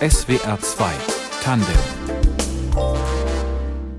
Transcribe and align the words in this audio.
SWR 0.00 0.58
2 0.60 0.92
Tandem 1.42 2.12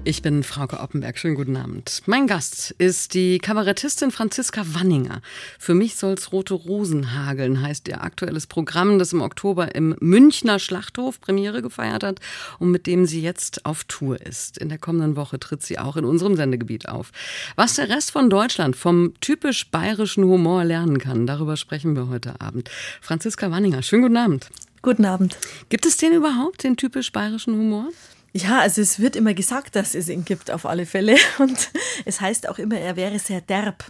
ich 0.05 0.21
bin 0.21 0.43
Frauke 0.43 0.81
Oppenberg. 0.81 1.17
Schönen 1.17 1.35
guten 1.35 1.55
Abend. 1.55 2.01
Mein 2.07 2.27
Gast 2.27 2.71
ist 2.78 3.13
die 3.13 3.38
Kabarettistin 3.38 4.12
Franziska 4.12 4.63
Wanninger. 4.66 5.21
Für 5.58 5.74
mich 5.74 5.96
soll's 5.96 6.34
rote 6.34 6.55
Rosen 6.55 7.16
hageln, 7.16 7.62
heißt 7.62 7.88
ihr 7.88 8.04
aktuelles 8.04 8.46
Programm, 8.46 9.00
das 9.00 9.13
im 9.13 9.21
Oktober 9.21 9.76
im 9.76 9.96
Münchner 10.02 10.60
Schlachthof 10.60 11.22
Premiere 11.22 11.62
gefeiert 11.62 12.04
hat 12.04 12.20
und 12.60 12.70
mit 12.70 12.85
dem 12.85 13.06
sie 13.06 13.22
jetzt 13.22 13.65
auf 13.65 13.85
Tour 13.85 14.20
ist. 14.20 14.58
In 14.58 14.67
der 14.67 14.78
kommenden 14.78 15.15
Woche 15.15 15.40
tritt 15.40 15.63
sie 15.63 15.79
auch 15.79 15.96
in 15.96 16.04
unserem 16.04 16.35
Sendegebiet 16.35 16.90
auf. 16.90 17.13
Was 17.55 17.76
der 17.76 17.88
Rest 17.88 18.12
von 18.12 18.30
Deutschland 18.30 18.76
vom 18.76 19.13
typisch 19.22 19.72
bayerischen 19.72 20.26
Humor 20.26 20.66
lernen 20.66 20.98
kann, 20.98 21.27
darüber 21.27 21.55
sprechen 21.55 21.95
wir 21.95 22.09
heute 22.09 22.41
Abend. 22.41 22.70
Franziska 22.99 23.52
Wanninger, 23.52 23.81
schönen 23.81 24.02
guten 24.02 24.17
Abend. 24.17 24.49
Guten 24.84 25.05
Abend. 25.05 25.38
Gibt 25.70 25.86
es 25.86 25.95
den 25.95 26.12
überhaupt, 26.12 26.66
den 26.66 26.76
typisch 26.76 27.14
bayerischen 27.14 27.54
Humor? 27.54 27.88
Ja, 28.34 28.60
also 28.60 28.82
es 28.82 29.00
wird 29.00 29.16
immer 29.16 29.34
gesagt, 29.34 29.78
dass 29.78 29.96
es 29.96 30.10
ihn 30.10 30.26
gibt, 30.26 30.52
auf 30.52 30.66
alle 30.66 30.86
Fälle. 30.86 31.16
Und 31.40 31.72
es 32.04 32.20
heißt 32.20 32.50
auch 32.50 32.60
immer, 32.60 32.78
er 32.78 32.98
wäre 32.98 33.18
sehr 33.18 33.40
derb. 33.40 33.86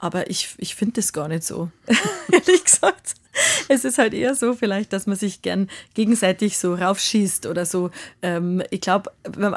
Aber 0.00 0.28
ich, 0.28 0.56
ich 0.58 0.74
finde 0.74 0.98
es 0.98 1.12
gar 1.12 1.28
nicht 1.28 1.44
so, 1.44 1.70
ehrlich 2.32 2.64
gesagt. 2.64 3.14
Es 3.68 3.84
ist 3.84 3.98
halt 3.98 4.14
eher 4.14 4.34
so 4.34 4.54
vielleicht, 4.54 4.92
dass 4.92 5.06
man 5.06 5.16
sich 5.16 5.42
gern 5.42 5.68
gegenseitig 5.94 6.58
so 6.58 6.74
raufschießt 6.74 7.46
oder 7.46 7.66
so. 7.66 7.90
Ähm, 8.22 8.62
ich 8.70 8.80
glaube, 8.80 9.10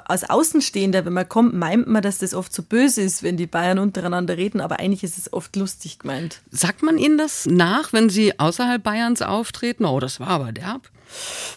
als 0.06 0.30
Außenstehender, 0.30 1.06
wenn 1.06 1.14
man 1.14 1.30
kommt, 1.30 1.54
meint 1.54 1.88
man, 1.88 2.02
dass 2.02 2.20
das 2.20 2.34
oft 2.34 2.54
so 2.54 2.64
böse 2.64 3.02
ist, 3.02 3.24
wenn 3.24 3.38
die 3.38 3.48
Bayern 3.48 3.80
untereinander 3.80 4.38
reden, 4.38 4.62
aber 4.62 4.80
eigentlich 4.80 5.04
ist 5.04 5.18
es 5.18 5.32
oft 5.34 5.56
lustig 5.56 6.00
gemeint. 6.00 6.42
Sagt 6.52 6.84
man 6.84 6.98
Ihnen 6.98 7.18
das 7.18 7.46
nach, 7.46 7.94
wenn 7.94 8.10
Sie 8.10 8.40
außerhalb 8.40 8.82
Bayerns 8.82 9.22
auftreten? 9.22 9.86
Oh, 9.86 10.00
das 10.00 10.20
war 10.20 10.30
aber 10.30 10.52
derb. 10.52 10.90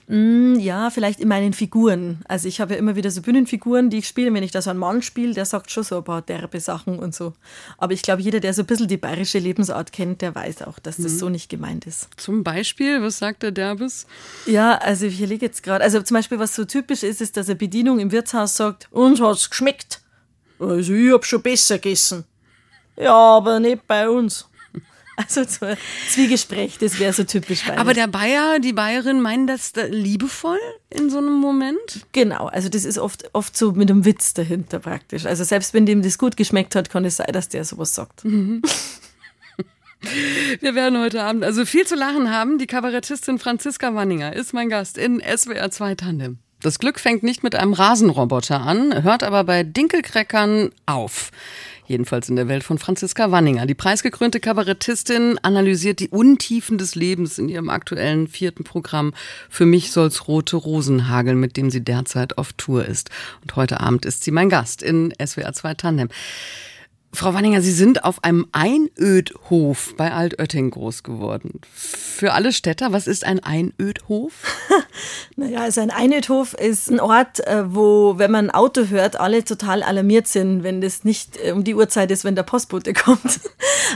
Mm, 0.09 0.59
ja, 0.59 0.91
vielleicht 0.91 1.21
in 1.21 1.29
meinen 1.29 1.53
Figuren. 1.53 2.21
Also 2.27 2.49
ich 2.49 2.61
habe 2.61 2.75
ja 2.75 2.79
immer 2.79 2.97
wieder 2.97 3.11
so 3.11 3.23
Bühnenfiguren, 3.23 3.91
die 3.91 3.99
ich 3.99 4.09
spiele. 4.09 4.33
Wenn 4.33 4.43
ich 4.43 4.51
da 4.51 4.63
so 4.63 4.71
einen 4.71 4.79
Mann 4.79 5.03
spiele, 5.03 5.35
der 5.35 5.45
sagt 5.45 5.71
schon 5.71 5.85
so 5.85 5.99
ein 5.99 6.05
paar 6.05 6.23
derbe 6.23 6.61
Sachen 6.61 6.99
und 6.99 7.15
so. 7.15 7.35
Aber 7.79 7.93
ich 7.93 8.03
glaube, 8.03 8.23
jeder, 8.23 8.41
der 8.41 8.55
so 8.55 8.63
ein 8.63 8.67
bisschen 8.67 8.89
die 8.89 8.97
bayerische 8.97 9.39
Lebensart 9.39 9.93
kennt, 9.93 10.23
der 10.23 10.35
weiß 10.35 10.63
auch, 10.63 10.79
dass 10.79 10.97
das 10.97 11.13
mhm. 11.13 11.19
so 11.19 11.29
nicht 11.29 11.49
gemeint 11.49 11.87
ist. 11.87 12.09
Zum 12.17 12.45
Beispiel, 12.45 13.03
was 13.03 13.19
sagt 13.19 13.43
der 13.43 13.51
Derbes? 13.51 14.07
Ja, 14.47 14.77
also 14.77 15.07
ich 15.07 15.19
lege 15.19 15.47
jetzt 15.47 15.63
gerade, 15.63 15.83
also 15.85 16.01
zum 16.03 16.17
Beispiel, 16.17 16.39
was 16.39 16.55
so 16.55 16.65
typisch 16.65 17.03
ist, 17.03 17.21
ist, 17.21 17.37
dass 17.37 17.49
eine 17.49 17.57
Bedienung 17.57 17.99
im 18.01 18.13
Wirtshaus 18.13 18.57
sagt, 18.57 18.89
uns 18.91 19.21
hat's 19.21 19.51
geschmeckt. 19.51 20.01
Also 20.59 20.93
ich 20.93 21.13
hab 21.13 21.25
schon 21.25 21.43
besser 21.43 21.79
gegessen. 21.79 22.25
Ja, 22.97 23.15
aber 23.15 23.61
nicht 23.61 23.87
bei 23.87 24.09
uns. 24.09 24.49
Also 25.15 25.45
Zwiegespräch, 26.09 26.79
das 26.79 26.99
wäre 26.99 27.13
so 27.13 27.25
typisch 27.25 27.67
bei 27.67 27.77
Aber 27.77 27.93
der 27.93 28.07
Bayer, 28.07 28.59
die 28.61 28.73
Bayerin 28.73 29.21
meinen 29.21 29.47
das 29.47 29.73
liebevoll 29.91 30.59
in 30.89 31.11
so 31.11 31.19
einem 31.19 31.35
Moment? 31.35 32.07
Genau, 32.13 32.47
also 32.47 32.71
das 32.71 32.87
ist 32.87 32.97
oft, 32.97 33.29
oft 33.35 33.55
so 33.55 33.73
mit 33.73 33.91
einem 33.91 34.07
Witz 34.07 34.33
dahinter 34.33 34.79
praktisch. 34.79 35.27
Also 35.27 35.45
selbst 35.45 35.75
wenn 35.75 35.85
dem 35.85 36.01
das 36.01 36.17
gut 36.17 36.39
geschmeckt 36.39 36.75
hat, 36.75 36.89
kann 36.89 37.05
es 37.05 37.17
sein, 37.17 37.31
dass 37.31 37.51
der 37.51 37.67
sowas 37.67 37.95
sagt. 37.95 38.25
Mhm. 38.25 38.63
Wir 40.61 40.75
werden 40.75 41.01
heute 41.01 41.23
Abend 41.23 41.45
also 41.45 41.65
viel 41.65 41.87
zu 41.87 41.95
lachen 41.95 42.31
haben. 42.31 42.59
Die 42.59 42.67
Kabarettistin 42.67 43.39
Franziska 43.39 43.95
Wanninger 43.95 44.35
ist 44.35 44.53
mein 44.53 44.69
Gast 44.69 44.99
in 44.99 45.21
SWR 45.21 45.71
2 45.71 45.95
Tandem. 45.95 46.39
Das 46.61 46.79
Glück 46.79 47.01
fängt 47.01 47.23
nicht 47.23 47.43
mit 47.43 47.57
einem 47.57 47.73
Rasenroboter 47.73 48.61
an, 48.61 49.03
hört 49.03 49.25
aber 49.25 49.43
bei 49.45 49.65
Dinkelkreckern 49.65 50.71
auf. 50.87 51.31
Jedenfalls 51.87 52.29
in 52.29 52.37
der 52.37 52.47
Welt 52.47 52.63
von 52.63 52.79
Franziska 52.79 53.33
Wanninger. 53.33 53.67
Die 53.67 53.75
preisgekrönte 53.75 54.39
Kabarettistin 54.39 55.39
analysiert 55.43 55.99
die 55.99 56.09
Untiefen 56.09 56.79
des 56.79 56.95
Lebens 56.95 57.39
in 57.39 57.49
ihrem 57.49 57.69
aktuellen 57.69 58.29
vierten 58.29 58.63
Programm 58.63 59.13
Für 59.51 59.67
mich 59.67 59.91
soll's 59.91 60.29
rote 60.29 60.57
Rosen 60.57 61.09
hageln, 61.09 61.39
mit 61.41 61.57
dem 61.57 61.71
sie 61.71 61.83
derzeit 61.83 62.39
auf 62.39 62.53
Tour 62.53 62.87
ist. 62.87 63.11
Und 63.43 63.57
heute 63.57 63.81
Abend 63.81 64.07
ist 64.07 64.23
sie 64.23 64.31
mein 64.31 64.49
Gast 64.49 64.83
in 64.83 65.13
SWR 65.21 65.53
2 65.53 65.75
Tandem. 65.75 66.09
Frau 67.15 67.35
Wanninger, 67.35 67.61
Sie 67.61 67.73
sind 67.73 68.05
auf 68.05 68.25
einem 68.25 68.47
Einödhof 68.53 69.95
bei 69.99 70.13
Altötting 70.13 70.71
groß 70.71 71.03
geworden. 71.03 71.61
Für 71.75 72.33
alle 72.33 72.55
Städter, 72.55 72.91
was 72.93 73.07
ist 73.07 73.25
ein 73.25 73.41
Einödhof? 73.41 74.33
naja, 75.37 75.61
also 75.61 75.83
ein 75.83 75.91
Einödhof 75.91 76.55
ist 76.55 76.91
ein 76.91 77.01
Ort, 77.01 77.47
äh, 77.47 77.65
wo, 77.75 78.17
wenn 78.17 78.31
man 78.31 78.49
ein 78.49 78.55
Auto 78.55 78.87
hört, 78.87 79.21
alle 79.21 79.45
total 79.45 79.83
alarmiert 79.83 80.27
sind, 80.27 80.63
wenn 80.63 80.81
das 80.81 81.05
nicht 81.05 81.37
äh, 81.37 81.53
um 81.53 81.65
die 81.65 81.75
Uhrzeit 81.75 82.11
ist, 82.11 82.25
wenn 82.25 82.35
der 82.35 82.45
Postbote 82.45 82.93
kommt. 82.95 83.41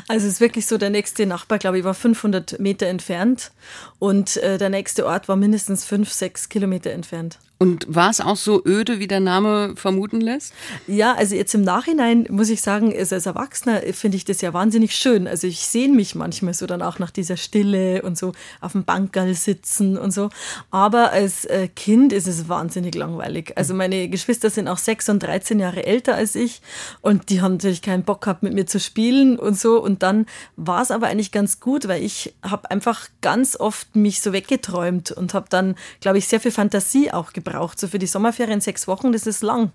Also 0.08 0.26
es 0.26 0.34
ist 0.34 0.40
wirklich 0.42 0.66
so, 0.66 0.76
der 0.76 0.90
nächste 0.90 1.24
Nachbar, 1.24 1.58
glaube 1.58 1.78
ich, 1.78 1.84
war 1.84 1.94
500 1.94 2.60
Meter 2.60 2.86
entfernt 2.86 3.50
und 3.98 4.36
äh, 4.36 4.58
der 4.58 4.68
nächste 4.68 5.06
Ort 5.06 5.26
war 5.26 5.36
mindestens 5.36 5.86
fünf, 5.86 6.12
sechs 6.12 6.50
Kilometer 6.50 6.90
entfernt. 6.90 7.38
Und 7.58 7.86
war 7.88 8.10
es 8.10 8.20
auch 8.20 8.36
so 8.36 8.62
öde, 8.66 8.98
wie 8.98 9.06
der 9.06 9.20
Name 9.20 9.72
vermuten 9.76 10.20
lässt? 10.20 10.52
Ja, 10.86 11.14
also 11.14 11.34
jetzt 11.34 11.54
im 11.54 11.62
Nachhinein 11.62 12.26
muss 12.28 12.50
ich 12.50 12.60
sagen, 12.60 12.94
als 12.94 13.12
Erwachsener 13.12 13.80
finde 13.92 14.18
ich 14.18 14.26
das 14.26 14.42
ja 14.42 14.52
wahnsinnig 14.52 14.94
schön. 14.94 15.26
Also 15.26 15.46
ich 15.46 15.60
sehe 15.60 15.88
mich 15.88 16.14
manchmal 16.14 16.52
so 16.52 16.66
dann 16.66 16.82
auch 16.82 16.98
nach 16.98 17.10
dieser 17.10 17.38
Stille 17.38 18.02
und 18.02 18.18
so 18.18 18.32
auf 18.60 18.72
dem 18.72 18.84
Bankerl 18.84 19.32
sitzen 19.32 19.96
und 19.96 20.10
so. 20.10 20.28
Aber 20.70 21.12
als 21.12 21.46
äh, 21.46 21.68
Kind 21.68 22.12
ist 22.12 22.26
es 22.26 22.46
wahnsinnig 22.50 22.94
langweilig. 22.94 23.56
Also 23.56 23.72
meine 23.72 24.10
Geschwister 24.10 24.50
sind 24.50 24.68
auch 24.68 24.78
sechs 24.78 25.08
und 25.08 25.22
13 25.22 25.58
Jahre 25.58 25.86
älter 25.86 26.14
als 26.14 26.34
ich 26.34 26.60
und 27.00 27.30
die 27.30 27.40
haben 27.40 27.52
natürlich 27.52 27.80
keinen 27.80 28.02
Bock 28.02 28.20
gehabt, 28.20 28.42
mit 28.42 28.52
mir 28.52 28.66
zu 28.66 28.78
spielen 28.78 29.38
und 29.38 29.58
so. 29.58 29.82
Und 29.82 30.02
dann 30.02 30.26
war 30.56 30.82
es 30.82 30.90
aber 30.90 31.06
eigentlich 31.06 31.32
ganz 31.32 31.58
gut, 31.58 31.88
weil 31.88 32.02
ich 32.02 32.34
habe 32.42 32.70
einfach 32.70 33.08
ganz 33.22 33.58
oft 33.58 33.96
mich 33.96 34.20
so 34.20 34.34
weggeträumt 34.34 35.10
und 35.10 35.32
habe 35.32 35.46
dann, 35.48 35.74
glaube 36.00 36.18
ich, 36.18 36.28
sehr 36.28 36.40
viel 36.40 36.50
Fantasie 36.50 37.12
auch 37.12 37.32
gebraucht 37.32 37.45
braucht. 37.46 37.80
So 37.80 37.88
für 37.88 37.98
die 37.98 38.06
Sommerferien 38.06 38.60
sechs 38.60 38.86
Wochen, 38.86 39.12
das 39.12 39.26
ist 39.26 39.42
lang. 39.42 39.72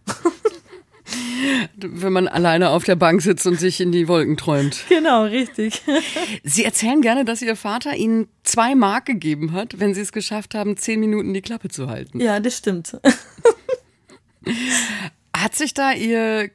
Wenn 1.76 2.14
man 2.14 2.28
alleine 2.28 2.70
auf 2.70 2.84
der 2.84 2.96
Bank 2.96 3.24
sitzt 3.24 3.48
und 3.48 3.60
sich 3.60 3.82
in 3.82 3.92
die 3.92 4.08
Wolken 4.08 4.38
träumt. 4.38 4.84
Genau, 4.90 5.24
richtig. 5.24 5.82
Sie 6.44 6.64
erzählen 6.64 7.02
gerne, 7.02 7.26
dass 7.26 7.42
Ihr 7.42 7.56
Vater 7.56 7.96
Ihnen 7.96 8.28
zwei 8.44 8.76
Mark 8.76 9.08
gegeben 9.08 9.52
hat, 9.54 9.80
wenn 9.80 9.96
Sie 9.96 10.02
es 10.02 10.12
geschafft 10.12 10.54
haben, 10.54 10.78
zehn 10.78 11.00
Minuten 11.00 11.34
die 11.34 11.42
Klappe 11.42 11.70
zu 11.70 11.90
halten. 11.90 12.20
Ja, 12.20 12.40
das 12.40 12.58
stimmt. 12.58 12.96
Hat 15.36 15.56
sich 15.56 15.74
da 15.74 15.94
Ihr 15.94 16.52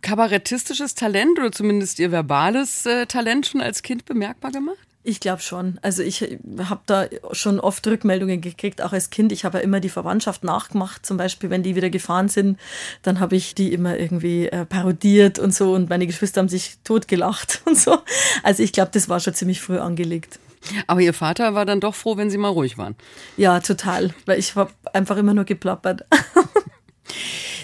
kabarettistisches 0.00 0.94
Talent 0.94 1.38
oder 1.38 1.52
zumindest 1.52 1.98
Ihr 1.98 2.10
verbales 2.10 2.86
äh, 2.86 3.04
Talent 3.06 3.46
schon 3.46 3.60
als 3.60 3.82
Kind 3.82 4.06
bemerkbar 4.06 4.52
gemacht? 4.52 4.88
Ich 5.04 5.18
glaube 5.18 5.42
schon. 5.42 5.78
Also 5.82 6.02
ich 6.02 6.22
habe 6.22 6.80
da 6.86 7.06
schon 7.32 7.58
oft 7.58 7.84
Rückmeldungen 7.86 8.40
gekriegt, 8.40 8.80
auch 8.82 8.92
als 8.92 9.10
Kind. 9.10 9.32
Ich 9.32 9.44
habe 9.44 9.58
ja 9.58 9.64
immer 9.64 9.80
die 9.80 9.88
Verwandtschaft 9.88 10.44
nachgemacht, 10.44 11.04
zum 11.04 11.16
Beispiel, 11.16 11.50
wenn 11.50 11.64
die 11.64 11.74
wieder 11.74 11.90
gefahren 11.90 12.28
sind, 12.28 12.58
dann 13.02 13.18
habe 13.18 13.34
ich 13.34 13.56
die 13.56 13.72
immer 13.72 13.98
irgendwie 13.98 14.46
äh, 14.46 14.64
parodiert 14.64 15.40
und 15.40 15.52
so 15.52 15.74
und 15.74 15.90
meine 15.90 16.06
Geschwister 16.06 16.40
haben 16.40 16.48
sich 16.48 16.76
totgelacht 16.84 17.62
und 17.66 17.76
so. 17.76 17.98
Also 18.44 18.62
ich 18.62 18.72
glaube, 18.72 18.90
das 18.92 19.08
war 19.08 19.18
schon 19.18 19.34
ziemlich 19.34 19.60
früh 19.60 19.78
angelegt. 19.78 20.38
Aber 20.86 21.00
Ihr 21.00 21.14
Vater 21.14 21.54
war 21.54 21.66
dann 21.66 21.80
doch 21.80 21.96
froh, 21.96 22.16
wenn 22.16 22.30
Sie 22.30 22.38
mal 22.38 22.48
ruhig 22.48 22.78
waren. 22.78 22.94
Ja, 23.36 23.58
total, 23.58 24.14
weil 24.26 24.38
ich 24.38 24.54
habe 24.54 24.70
einfach 24.92 25.16
immer 25.16 25.34
nur 25.34 25.44
geplappert. 25.44 26.04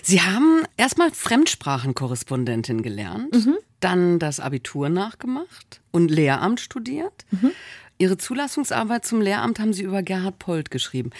Sie 0.03 0.23
haben 0.23 0.65
erstmal 0.77 1.11
Fremdsprachenkorrespondentin 1.11 2.83
gelernt, 2.83 3.47
mhm. 3.47 3.57
dann 3.81 4.19
das 4.19 4.41
Abitur 4.41 4.89
nachgemacht 4.89 5.81
und 5.91 6.11
Lehramt 6.11 6.61
studiert. 6.61 7.27
Mhm. 7.31 7.53
Ihre 7.99 8.17
Zulassungsarbeit 8.17 9.05
zum 9.05 9.21
Lehramt 9.21 9.59
haben 9.59 9.73
Sie 9.73 9.83
über 9.83 10.03
Gerhard 10.03 10.39
Polt 10.39 10.71
geschrieben. 10.71 11.11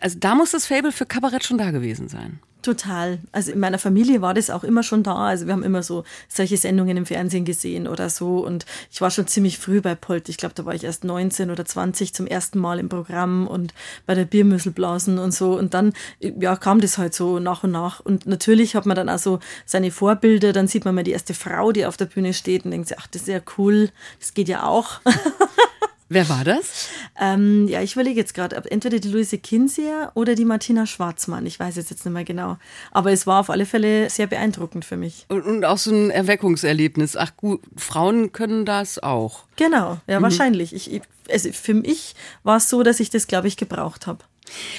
Also 0.00 0.18
da 0.18 0.34
muss 0.34 0.50
das 0.50 0.66
Fable 0.66 0.92
für 0.92 1.06
Kabarett 1.06 1.44
schon 1.44 1.58
da 1.58 1.70
gewesen 1.70 2.08
sein. 2.08 2.40
Total. 2.60 3.20
Also 3.30 3.52
in 3.52 3.60
meiner 3.60 3.78
Familie 3.78 4.20
war 4.20 4.34
das 4.34 4.50
auch 4.50 4.64
immer 4.64 4.82
schon 4.82 5.04
da. 5.04 5.14
Also 5.14 5.46
wir 5.46 5.52
haben 5.52 5.62
immer 5.62 5.84
so 5.84 6.02
solche 6.28 6.56
Sendungen 6.56 6.96
im 6.96 7.06
Fernsehen 7.06 7.44
gesehen 7.44 7.86
oder 7.86 8.10
so. 8.10 8.44
Und 8.44 8.66
ich 8.90 9.00
war 9.00 9.12
schon 9.12 9.28
ziemlich 9.28 9.58
früh 9.58 9.80
bei 9.80 9.94
Polt. 9.94 10.28
Ich 10.28 10.38
glaube, 10.38 10.54
da 10.56 10.64
war 10.64 10.74
ich 10.74 10.82
erst 10.82 11.04
19 11.04 11.52
oder 11.52 11.64
20 11.64 12.14
zum 12.14 12.26
ersten 12.26 12.58
Mal 12.58 12.80
im 12.80 12.88
Programm 12.88 13.46
und 13.46 13.74
bei 14.06 14.16
der 14.16 14.24
Biermüsselblasen 14.24 15.18
und 15.18 15.32
so. 15.32 15.56
Und 15.56 15.72
dann, 15.72 15.92
ja, 16.18 16.56
kam 16.56 16.80
das 16.80 16.98
halt 16.98 17.14
so 17.14 17.38
nach 17.38 17.62
und 17.62 17.70
nach. 17.70 18.00
Und 18.00 18.26
natürlich 18.26 18.74
hat 18.74 18.86
man 18.86 18.96
dann 18.96 19.08
auch 19.08 19.18
so 19.18 19.38
seine 19.64 19.92
Vorbilder. 19.92 20.52
Dann 20.52 20.66
sieht 20.66 20.84
man 20.84 20.96
mal 20.96 21.04
die 21.04 21.12
erste 21.12 21.34
Frau, 21.34 21.70
die 21.70 21.86
auf 21.86 21.96
der 21.96 22.06
Bühne 22.06 22.34
steht 22.34 22.64
und 22.64 22.72
denkt 22.72 22.88
sich, 22.88 22.98
ach, 22.98 23.06
das 23.06 23.22
ist 23.22 23.28
ja 23.28 23.40
cool. 23.56 23.90
Das 24.18 24.34
geht 24.34 24.48
ja 24.48 24.64
auch. 24.64 25.00
Wer 26.10 26.28
war 26.30 26.42
das? 26.42 26.88
Ähm, 27.20 27.68
ja, 27.68 27.82
ich 27.82 27.92
überlege 27.92 28.18
jetzt 28.18 28.32
gerade, 28.32 28.56
entweder 28.70 28.98
die 28.98 29.08
Luise 29.08 29.36
Kinseer 29.36 30.10
oder 30.14 30.34
die 30.34 30.46
Martina 30.46 30.86
Schwarzmann. 30.86 31.44
Ich 31.44 31.60
weiß 31.60 31.76
jetzt, 31.76 31.90
jetzt 31.90 32.06
nicht 32.06 32.14
mehr 32.14 32.24
genau. 32.24 32.56
Aber 32.90 33.12
es 33.12 33.26
war 33.26 33.40
auf 33.40 33.50
alle 33.50 33.66
Fälle 33.66 34.08
sehr 34.08 34.26
beeindruckend 34.26 34.86
für 34.86 34.96
mich. 34.96 35.26
Und, 35.28 35.42
und 35.42 35.64
auch 35.66 35.76
so 35.76 35.90
ein 35.90 36.10
Erweckungserlebnis. 36.10 37.16
Ach 37.16 37.36
gut, 37.36 37.60
Frauen 37.76 38.32
können 38.32 38.64
das 38.64 38.98
auch. 38.98 39.44
Genau, 39.56 39.98
ja, 40.06 40.18
mhm. 40.18 40.22
wahrscheinlich. 40.22 40.74
Ich, 40.74 40.90
ich, 40.92 41.02
also 41.30 41.52
für 41.52 41.74
mich 41.74 42.14
war 42.42 42.56
es 42.56 42.70
so, 42.70 42.82
dass 42.82 43.00
ich 43.00 43.10
das, 43.10 43.26
glaube 43.26 43.48
ich, 43.48 43.58
gebraucht 43.58 44.06
habe. 44.06 44.24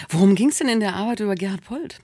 Worum 0.10 0.34
ging 0.34 0.50
es 0.50 0.58
denn 0.58 0.68
in 0.68 0.80
der 0.80 0.96
Arbeit 0.96 1.20
über 1.20 1.36
Gerhard 1.36 1.64
Polt? 1.64 2.00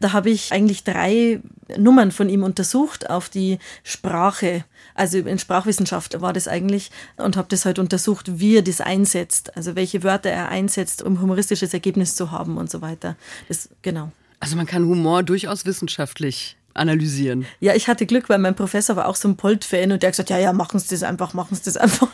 Da 0.00 0.12
habe 0.12 0.30
ich 0.30 0.52
eigentlich 0.52 0.84
drei 0.84 1.40
Nummern 1.76 2.12
von 2.12 2.28
ihm 2.28 2.42
untersucht 2.42 3.08
auf 3.10 3.28
die 3.28 3.58
Sprache. 3.84 4.64
Also 4.94 5.18
in 5.18 5.38
Sprachwissenschaft 5.38 6.20
war 6.20 6.32
das 6.32 6.48
eigentlich 6.48 6.90
und 7.16 7.36
habe 7.36 7.48
das 7.48 7.64
halt 7.64 7.78
untersucht, 7.78 8.38
wie 8.40 8.56
er 8.56 8.62
das 8.62 8.80
einsetzt. 8.80 9.56
Also 9.56 9.74
welche 9.74 10.02
Wörter 10.02 10.30
er 10.30 10.48
einsetzt, 10.48 11.02
um 11.02 11.20
humoristisches 11.20 11.72
Ergebnis 11.72 12.14
zu 12.14 12.30
haben 12.30 12.56
und 12.58 12.70
so 12.70 12.82
weiter. 12.82 13.16
Das, 13.48 13.68
genau. 13.82 14.12
Also 14.40 14.56
man 14.56 14.66
kann 14.66 14.84
Humor 14.84 15.22
durchaus 15.22 15.64
wissenschaftlich 15.66 16.56
analysieren. 16.74 17.46
Ja, 17.60 17.74
ich 17.74 17.88
hatte 17.88 18.06
Glück, 18.06 18.28
weil 18.28 18.38
mein 18.38 18.54
Professor 18.54 18.96
war 18.96 19.06
auch 19.06 19.16
so 19.16 19.28
ein 19.28 19.36
Polt-Fan 19.36 19.92
und 19.92 20.02
der 20.02 20.08
hat 20.08 20.12
gesagt, 20.14 20.30
ja, 20.30 20.38
ja, 20.38 20.52
machen 20.52 20.80
Sie 20.80 20.88
das 20.88 21.02
einfach, 21.02 21.34
machen 21.34 21.54
Sie 21.54 21.62
das 21.64 21.76
einfach. 21.76 22.08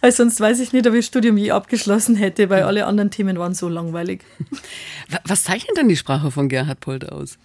Weil 0.00 0.12
sonst 0.12 0.40
weiß 0.40 0.60
ich 0.60 0.72
nicht, 0.72 0.86
ob 0.86 0.94
ich 0.94 1.00
das 1.00 1.06
Studium 1.06 1.36
je 1.36 1.50
abgeschlossen 1.50 2.16
hätte, 2.16 2.50
weil 2.50 2.62
alle 2.62 2.86
anderen 2.86 3.10
Themen 3.10 3.38
waren 3.38 3.54
so 3.54 3.68
langweilig. 3.68 4.22
Was 5.24 5.44
zeichnet 5.44 5.76
denn 5.76 5.88
die 5.88 5.96
Sprache 5.96 6.30
von 6.30 6.48
Gerhard 6.48 6.80
Polt 6.80 7.10
aus? 7.10 7.38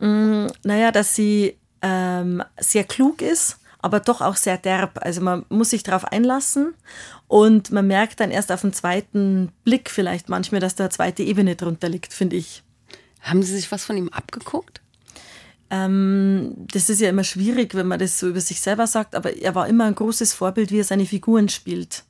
Mm, 0.00 0.46
naja, 0.64 0.90
dass 0.90 1.14
sie 1.14 1.56
ähm, 1.80 2.42
sehr 2.58 2.84
klug 2.84 3.22
ist, 3.22 3.58
aber 3.78 4.00
doch 4.00 4.20
auch 4.20 4.36
sehr 4.36 4.58
derb. 4.58 4.98
Also 5.02 5.20
man 5.20 5.44
muss 5.48 5.70
sich 5.70 5.82
darauf 5.82 6.04
einlassen 6.04 6.74
und 7.28 7.70
man 7.70 7.86
merkt 7.86 8.20
dann 8.20 8.30
erst 8.30 8.52
auf 8.52 8.60
den 8.60 8.72
zweiten 8.72 9.52
Blick 9.64 9.90
vielleicht 9.90 10.28
manchmal, 10.28 10.60
dass 10.60 10.74
da 10.74 10.84
eine 10.84 10.90
zweite 10.90 11.22
Ebene 11.22 11.56
drunter 11.56 11.88
liegt, 11.88 12.12
finde 12.12 12.36
ich. 12.36 12.62
Haben 13.20 13.42
Sie 13.42 13.54
sich 13.54 13.70
was 13.70 13.84
von 13.84 13.96
ihm 13.96 14.08
abgeguckt? 14.08 14.81
Ähm, 15.72 16.52
das 16.70 16.90
ist 16.90 17.00
ja 17.00 17.08
immer 17.08 17.24
schwierig, 17.24 17.74
wenn 17.74 17.88
man 17.88 17.98
das 17.98 18.18
so 18.20 18.28
über 18.28 18.42
sich 18.42 18.60
selber 18.60 18.86
sagt, 18.86 19.14
aber 19.14 19.34
er 19.38 19.54
war 19.54 19.66
immer 19.66 19.86
ein 19.86 19.94
großes 19.94 20.34
Vorbild, 20.34 20.70
wie 20.70 20.80
er 20.80 20.84
seine 20.84 21.06
Figuren 21.06 21.48
spielt. 21.48 22.04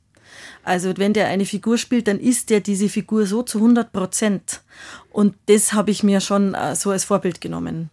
Also 0.63 0.93
wenn 0.97 1.13
der 1.13 1.27
eine 1.27 1.45
Figur 1.45 1.77
spielt, 1.77 2.09
dann 2.09 2.19
ist 2.19 2.49
der 2.49 2.59
diese 2.59 2.89
Figur 2.89 3.25
so 3.25 3.41
zu 3.41 3.59
100 3.59 3.93
Prozent. 3.93 4.61
Und 5.11 5.35
das 5.45 5.71
habe 5.71 5.91
ich 5.91 6.03
mir 6.03 6.19
schon 6.19 6.53
äh, 6.53 6.75
so 6.75 6.91
als 6.91 7.05
Vorbild 7.05 7.39
genommen. 7.39 7.89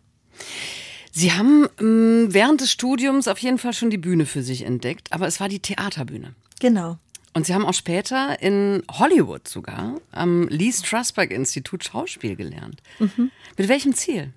Sie 1.13 1.33
haben 1.33 1.69
ähm, 1.81 2.29
während 2.31 2.61
des 2.61 2.73
Studiums 2.73 3.29
auf 3.29 3.39
jeden 3.39 3.59
Fall 3.59 3.73
schon 3.73 3.91
die 3.91 3.99
Bühne 3.99 4.27
für 4.27 4.43
sich 4.43 4.63
entdeckt, 4.63 5.13
aber 5.13 5.29
es 5.29 5.39
war 5.39 5.49
die 5.49 5.61
Theaterbühne. 5.61 6.35
Genau. 6.59 6.99
Und 7.33 7.47
Sie 7.47 7.55
haben 7.55 7.65
auch 7.65 7.75
später 7.75 8.43
in 8.43 8.83
Hollywood 8.91 9.47
sogar 9.47 10.01
am 10.11 10.49
Lee 10.49 10.73
Strasberg 10.73 11.31
Institut 11.31 11.85
Schauspiel 11.85 12.35
gelernt. 12.35 12.83
Mhm. 12.99 13.31
Mit 13.57 13.69
welchem 13.69 13.95
Ziel? 13.95 14.33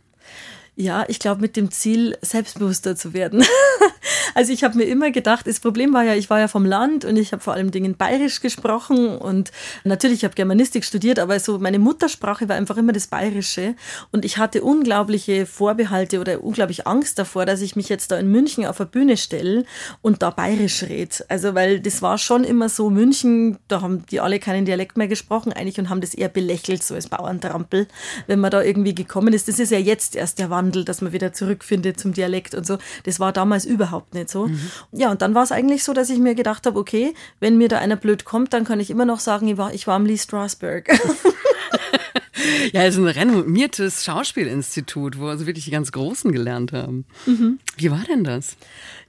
Ja, 0.75 1.05
ich 1.07 1.19
glaube 1.19 1.41
mit 1.41 1.55
dem 1.55 1.69
Ziel, 1.71 2.17
selbstbewusster 2.21 2.95
zu 2.95 3.13
werden. 3.13 3.43
also 4.33 4.51
ich 4.51 4.63
habe 4.63 4.77
mir 4.77 4.85
immer 4.85 5.11
gedacht, 5.11 5.47
das 5.47 5.59
Problem 5.59 5.93
war 5.93 6.03
ja, 6.03 6.15
ich 6.15 6.29
war 6.29 6.39
ja 6.39 6.47
vom 6.47 6.65
Land 6.65 7.05
und 7.05 7.17
ich 7.17 7.31
habe 7.31 7.41
vor 7.41 7.53
allem 7.53 7.71
Dingen 7.71 7.95
Bayerisch 7.95 8.41
gesprochen 8.41 9.17
und 9.17 9.51
natürlich 9.83 10.19
ich 10.19 10.23
habe 10.23 10.35
Germanistik 10.35 10.85
studiert, 10.85 11.19
aber 11.19 11.39
so 11.39 11.59
meine 11.59 11.79
Muttersprache 11.79 12.49
war 12.49 12.55
einfach 12.55 12.77
immer 12.77 12.93
das 12.93 13.07
Bayerische 13.07 13.75
und 14.11 14.25
ich 14.25 14.37
hatte 14.37 14.63
unglaubliche 14.63 15.45
Vorbehalte 15.45 16.19
oder 16.19 16.43
unglaublich 16.43 16.87
Angst 16.87 17.19
davor, 17.19 17.45
dass 17.45 17.61
ich 17.61 17.75
mich 17.75 17.89
jetzt 17.89 18.11
da 18.11 18.17
in 18.17 18.31
München 18.31 18.65
auf 18.65 18.79
eine 18.79 18.89
Bühne 18.89 19.17
stelle 19.17 19.65
und 20.01 20.21
da 20.21 20.29
Bayerisch 20.29 20.83
rede. 20.83 21.15
Also 21.29 21.55
weil 21.55 21.79
das 21.79 22.01
war 22.01 22.17
schon 22.17 22.43
immer 22.43 22.69
so 22.69 22.89
München, 22.89 23.57
da 23.67 23.81
haben 23.81 24.05
die 24.07 24.19
alle 24.19 24.39
keinen 24.39 24.65
Dialekt 24.65 24.97
mehr 24.97 25.07
gesprochen 25.07 25.53
eigentlich 25.53 25.79
und 25.79 25.89
haben 25.89 26.01
das 26.01 26.13
eher 26.13 26.29
belächelt 26.29 26.83
so 26.83 26.95
als 26.95 27.07
Bauerntrampel, 27.07 27.87
wenn 28.27 28.39
man 28.39 28.51
da 28.51 28.61
irgendwie 28.61 28.95
gekommen 28.95 29.33
ist. 29.33 29.47
Das 29.47 29.59
ist 29.59 29.71
ja 29.71 29.79
jetzt 29.79 30.15
erst 30.15 30.39
der 30.39 30.49
Wandel, 30.49 30.85
dass 30.85 31.01
man 31.01 31.11
wieder 31.11 31.33
zurückfindet 31.33 31.99
zum 31.99 32.13
Dialekt 32.13 32.55
und 32.55 32.65
so. 32.65 32.77
Das 33.03 33.19
war 33.19 33.31
damals 33.31 33.65
überhaupt 33.65 34.13
nicht 34.23 34.31
so. 34.31 34.47
Mhm. 34.47 34.59
Ja, 34.91 35.11
und 35.11 35.21
dann 35.21 35.35
war 35.35 35.43
es 35.43 35.51
eigentlich 35.51 35.83
so, 35.83 35.93
dass 35.93 36.09
ich 36.09 36.19
mir 36.19 36.35
gedacht 36.35 36.65
habe, 36.65 36.79
okay, 36.79 37.13
wenn 37.39 37.57
mir 37.57 37.67
da 37.67 37.79
einer 37.79 37.95
blöd 37.95 38.25
kommt, 38.25 38.53
dann 38.53 38.63
kann 38.63 38.79
ich 38.79 38.89
immer 38.89 39.05
noch 39.05 39.19
sagen, 39.19 39.47
ich 39.47 39.57
war, 39.57 39.73
ich 39.73 39.87
war 39.87 39.95
am 39.95 40.05
Lee 40.05 40.17
Strasberg. 40.17 40.89
ja, 42.73 42.83
es 42.83 42.95
ist 42.95 43.01
ein 43.01 43.07
renommiertes 43.07 44.03
Schauspielinstitut, 44.03 45.19
wo 45.19 45.27
also 45.27 45.45
wirklich 45.45 45.65
die 45.65 45.71
ganz 45.71 45.91
Großen 45.91 46.31
gelernt 46.31 46.73
haben. 46.73 47.05
Mhm. 47.25 47.59
Wie 47.77 47.91
war 47.91 48.03
denn 48.07 48.23
das? 48.23 48.55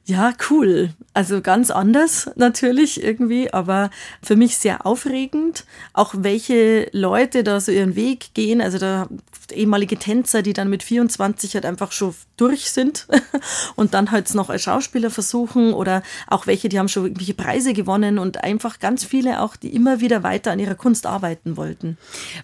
Ja, 0.07 0.35
cool. 0.51 0.91
Also 1.15 1.41
ganz 1.41 1.71
anders 1.71 2.31
natürlich 2.37 3.03
irgendwie, 3.03 3.51
aber 3.53 3.89
für 4.23 4.37
mich 4.37 4.59
sehr 4.59 4.85
aufregend. 4.85 5.65
Auch 5.95 6.15
welche 6.19 6.89
Leute 6.93 7.43
da 7.43 7.59
so 7.59 7.73
ihren 7.73 7.97
Weg 7.97 8.35
gehen. 8.35 8.61
Also 8.61 8.77
da 8.77 9.09
ehemalige 9.51 9.97
Tänzer, 9.97 10.43
die 10.43 10.53
dann 10.53 10.69
mit 10.69 10.83
24 10.83 11.55
halt 11.55 11.65
einfach 11.65 11.93
schon 11.93 12.15
durch 12.37 12.71
sind 12.71 13.07
und 13.77 13.95
dann 13.95 14.11
halt 14.11 14.35
noch 14.35 14.51
als 14.51 14.63
Schauspieler 14.63 15.11
versuchen 15.11 15.73
oder 15.73 16.03
auch 16.27 16.47
welche, 16.47 16.69
die 16.69 16.79
haben 16.79 16.89
schon 16.89 17.05
irgendwelche 17.05 17.35
Preise 17.35 17.73
gewonnen 17.73 18.19
und 18.19 18.45
einfach 18.45 18.81
ganz 18.81 19.05
viele 19.05 19.41
auch, 19.41 19.57
die 19.57 19.75
immer 19.75 20.01
wieder 20.01 20.23
weiter 20.23 20.53
an 20.53 20.59
ihrer 20.59 20.75
Kunst 20.75 21.07
arbeiten 21.07 21.57
wollten. 21.57 21.97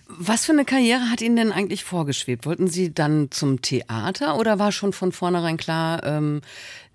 Was 0.09 0.47
für 0.47 0.53
eine 0.53 0.65
Karriere 0.65 1.11
hat 1.11 1.21
Ihnen 1.21 1.37
denn 1.37 1.53
eigentlich 1.53 1.85
vorgeschwebt? 1.85 2.47
Wollten 2.47 2.69
Sie 2.69 2.95
dann 2.95 3.31
zum 3.31 3.61
Theater 3.61 4.39
oder 4.39 4.59
war 4.59 4.73
schon 4.73 4.93
von 4.93 5.13
vornherein 5.13 5.57
klar, 5.57 6.05
ähm, 6.05 6.41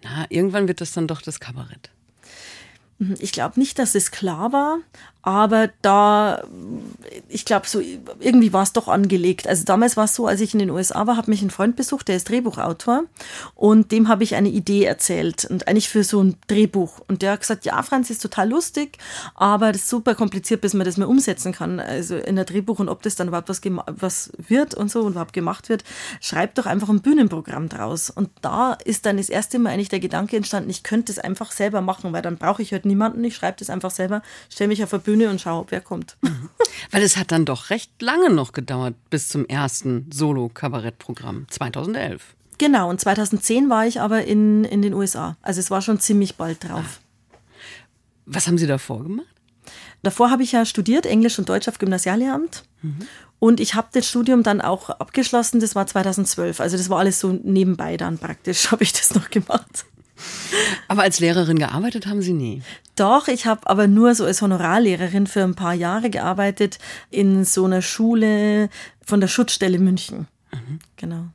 na, 0.05 0.27
irgendwann 0.29 0.67
wird 0.67 0.81
das 0.81 0.91
dann 0.91 1.07
doch 1.07 1.21
das 1.21 1.39
Kabarett. 1.39 1.89
Ich 3.19 3.33
glaube 3.33 3.59
nicht, 3.59 3.77
dass 3.77 3.93
es 3.93 4.11
klar 4.11 4.53
war, 4.53 4.79
aber 5.25 5.71
da, 5.81 6.43
ich 7.29 7.45
glaube, 7.45 7.67
so 7.67 7.81
irgendwie 8.19 8.53
war 8.53 8.61
es 8.61 8.73
doch 8.73 8.87
angelegt. 8.87 9.47
Also 9.47 9.65
damals 9.65 9.97
war 9.97 10.05
es 10.05 10.13
so, 10.13 10.27
als 10.27 10.39
ich 10.39 10.53
in 10.53 10.59
den 10.59 10.69
USA 10.69 11.07
war, 11.07 11.17
hat 11.17 11.27
mich 11.27 11.41
ein 11.41 11.49
Freund 11.49 11.75
besucht, 11.75 12.07
der 12.07 12.15
ist 12.15 12.29
Drehbuchautor 12.29 13.05
und 13.55 13.91
dem 13.91 14.07
habe 14.07 14.23
ich 14.23 14.35
eine 14.35 14.49
Idee 14.49 14.83
erzählt 14.83 15.45
und 15.45 15.67
eigentlich 15.67 15.89
für 15.89 16.03
so 16.03 16.21
ein 16.21 16.35
Drehbuch. 16.45 17.01
Und 17.07 17.23
der 17.23 17.31
hat 17.31 17.39
gesagt, 17.39 17.65
ja, 17.65 17.81
Franz 17.81 18.11
ist 18.11 18.21
total 18.21 18.49
lustig, 18.49 18.99
aber 19.33 19.71
das 19.71 19.81
ist 19.81 19.89
super 19.89 20.13
kompliziert, 20.13 20.61
bis 20.61 20.75
man 20.75 20.85
das 20.85 20.97
mal 20.97 21.05
umsetzen 21.05 21.53
kann. 21.53 21.79
Also 21.79 22.17
in 22.17 22.35
der 22.35 22.45
Drehbuch 22.45 22.77
und 22.77 22.87
ob 22.87 23.01
das 23.01 23.15
dann 23.15 23.27
überhaupt 23.29 23.49
was, 23.49 23.61
was 23.87 24.31
wird 24.37 24.75
und 24.75 24.91
so 24.91 25.01
und 25.01 25.13
überhaupt 25.13 25.33
gemacht 25.33 25.69
wird, 25.69 25.83
schreib 26.21 26.53
doch 26.53 26.67
einfach 26.67 26.89
ein 26.89 27.01
Bühnenprogramm 27.01 27.67
draus. 27.67 28.11
Und 28.11 28.29
da 28.43 28.73
ist 28.73 29.07
dann 29.07 29.17
das 29.17 29.29
erste 29.29 29.57
Mal 29.57 29.71
eigentlich 29.71 29.89
der 29.89 29.99
Gedanke 29.99 30.37
entstanden, 30.37 30.69
ich 30.69 30.83
könnte 30.83 31.11
es 31.11 31.17
einfach 31.17 31.51
selber 31.51 31.81
machen, 31.81 32.13
weil 32.13 32.21
dann 32.21 32.37
brauche 32.37 32.61
ich 32.61 32.73
halt 32.73 32.84
niemanden, 32.85 33.23
ich 33.23 33.35
schreibe 33.35 33.57
das 33.59 33.69
einfach 33.69 33.91
selber, 33.91 34.21
stelle 34.49 34.69
mich 34.69 34.83
auf 34.83 34.93
eine 34.93 35.01
Bühne 35.01 35.29
und 35.29 35.41
schaue, 35.41 35.65
wer 35.69 35.81
kommt. 35.81 36.17
Mhm. 36.21 36.49
Weil 36.91 37.03
es 37.03 37.17
hat 37.17 37.31
dann 37.31 37.45
doch 37.45 37.69
recht 37.69 38.01
lange 38.01 38.29
noch 38.29 38.53
gedauert 38.53 38.95
bis 39.09 39.29
zum 39.29 39.45
ersten 39.45 40.09
Solo-Kabarettprogramm 40.11 41.47
2011. 41.49 42.35
Genau, 42.57 42.89
und 42.89 43.01
2010 43.01 43.69
war 43.69 43.85
ich 43.85 43.99
aber 43.99 44.23
in, 44.23 44.63
in 44.63 44.81
den 44.81 44.93
USA. 44.93 45.35
Also 45.41 45.59
es 45.59 45.71
war 45.71 45.81
schon 45.81 45.99
ziemlich 45.99 46.35
bald 46.35 46.63
drauf. 46.63 47.01
Was 48.25 48.47
haben 48.47 48.57
Sie 48.57 48.67
davor 48.67 49.03
gemacht? 49.03 49.27
Davor 50.03 50.29
habe 50.29 50.43
ich 50.43 50.51
ja 50.51 50.65
studiert, 50.65 51.05
Englisch 51.05 51.39
und 51.39 51.49
Deutsch 51.49 51.67
auf 51.67 51.79
Gymnasiallehramt. 51.79 52.63
Mhm. 52.81 52.99
Und 53.39 53.59
ich 53.59 53.75
habe 53.75 53.87
das 53.91 54.07
Studium 54.07 54.43
dann 54.43 54.61
auch 54.61 54.89
abgeschlossen, 54.89 55.59
das 55.59 55.75
war 55.75 55.85
2012. 55.87 56.59
Also 56.59 56.77
das 56.77 56.89
war 56.89 56.99
alles 56.99 57.19
so 57.19 57.33
nebenbei 57.43 57.97
dann 57.97 58.17
praktisch, 58.17 58.71
habe 58.71 58.83
ich 58.83 58.93
das 58.93 59.13
noch 59.13 59.29
gemacht. 59.29 59.85
Aber 60.87 61.03
als 61.03 61.19
Lehrerin 61.19 61.59
gearbeitet 61.59 62.07
haben 62.07 62.21
Sie 62.21 62.33
nie? 62.33 62.61
Doch, 62.95 63.27
ich 63.27 63.45
habe 63.45 63.69
aber 63.69 63.87
nur 63.87 64.15
so 64.15 64.23
als 64.23 64.41
Honorarlehrerin 64.41 65.27
für 65.27 65.43
ein 65.43 65.55
paar 65.55 65.73
Jahre 65.73 66.09
gearbeitet 66.09 66.79
in 67.11 67.43
so 67.43 67.65
einer 67.65 67.81
Schule 67.81 68.69
von 69.05 69.19
der 69.19 69.27
Schutzstelle 69.27 69.79
München. 69.79 70.27
Mhm. 70.53 70.79
Genau. 70.95 71.25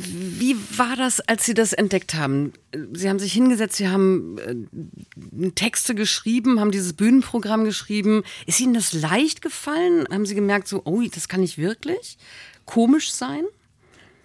Wie 0.00 0.54
war 0.76 0.96
das, 0.96 1.20
als 1.20 1.44
Sie 1.44 1.54
das 1.54 1.72
entdeckt 1.72 2.14
haben? 2.14 2.52
Sie 2.92 3.08
haben 3.08 3.18
sich 3.18 3.32
hingesetzt, 3.32 3.76
Sie 3.76 3.88
haben 3.88 4.36
äh, 4.38 5.50
Texte 5.50 5.94
geschrieben, 5.94 6.60
haben 6.60 6.70
dieses 6.70 6.92
Bühnenprogramm 6.92 7.64
geschrieben. 7.64 8.22
Ist 8.46 8.60
Ihnen 8.60 8.74
das 8.74 8.92
leicht 8.92 9.42
gefallen? 9.42 10.06
Haben 10.10 10.26
Sie 10.26 10.34
gemerkt, 10.34 10.68
so, 10.68 10.82
oh, 10.84 11.02
das 11.12 11.28
kann 11.28 11.42
ich 11.42 11.58
wirklich 11.58 12.18
komisch 12.64 13.10
sein? 13.10 13.44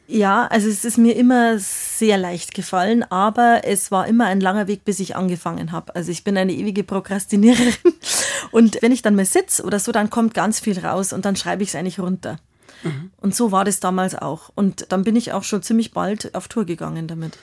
Ja, 0.07 0.47
also 0.47 0.67
es 0.67 0.83
ist 0.83 0.97
mir 0.97 1.15
immer 1.15 1.57
sehr 1.59 2.17
leicht 2.17 2.53
gefallen, 2.53 3.03
aber 3.03 3.61
es 3.63 3.89
war 3.89 4.05
immer 4.07 4.25
ein 4.25 4.41
langer 4.41 4.67
Weg, 4.67 4.83
bis 4.83 4.99
ich 4.99 5.15
angefangen 5.15 5.71
habe. 5.71 5.95
Also 5.95 6.11
ich 6.11 6.23
bin 6.23 6.37
eine 6.37 6.51
ewige 6.51 6.83
Prokrastiniererin 6.83 7.73
und 8.51 8.81
wenn 8.81 8.91
ich 8.91 9.01
dann 9.01 9.15
mal 9.15 9.25
sitze 9.25 9.63
oder 9.63 9.79
so, 9.79 9.91
dann 9.91 10.09
kommt 10.09 10.33
ganz 10.33 10.59
viel 10.59 10.77
raus 10.77 11.13
und 11.13 11.23
dann 11.25 11.37
schreibe 11.37 11.63
ich 11.63 11.69
es 11.69 11.75
eigentlich 11.75 11.99
runter. 11.99 12.37
Und 13.17 13.35
so 13.35 13.51
war 13.51 13.65
das 13.65 13.79
damals 13.79 14.15
auch. 14.15 14.51
Und 14.55 14.91
dann 14.91 15.03
bin 15.03 15.15
ich 15.15 15.31
auch 15.31 15.43
schon 15.43 15.63
ziemlich 15.63 15.91
bald 15.91 16.35
auf 16.35 16.47
Tour 16.47 16.65
gegangen 16.65 17.07
damit. 17.07 17.37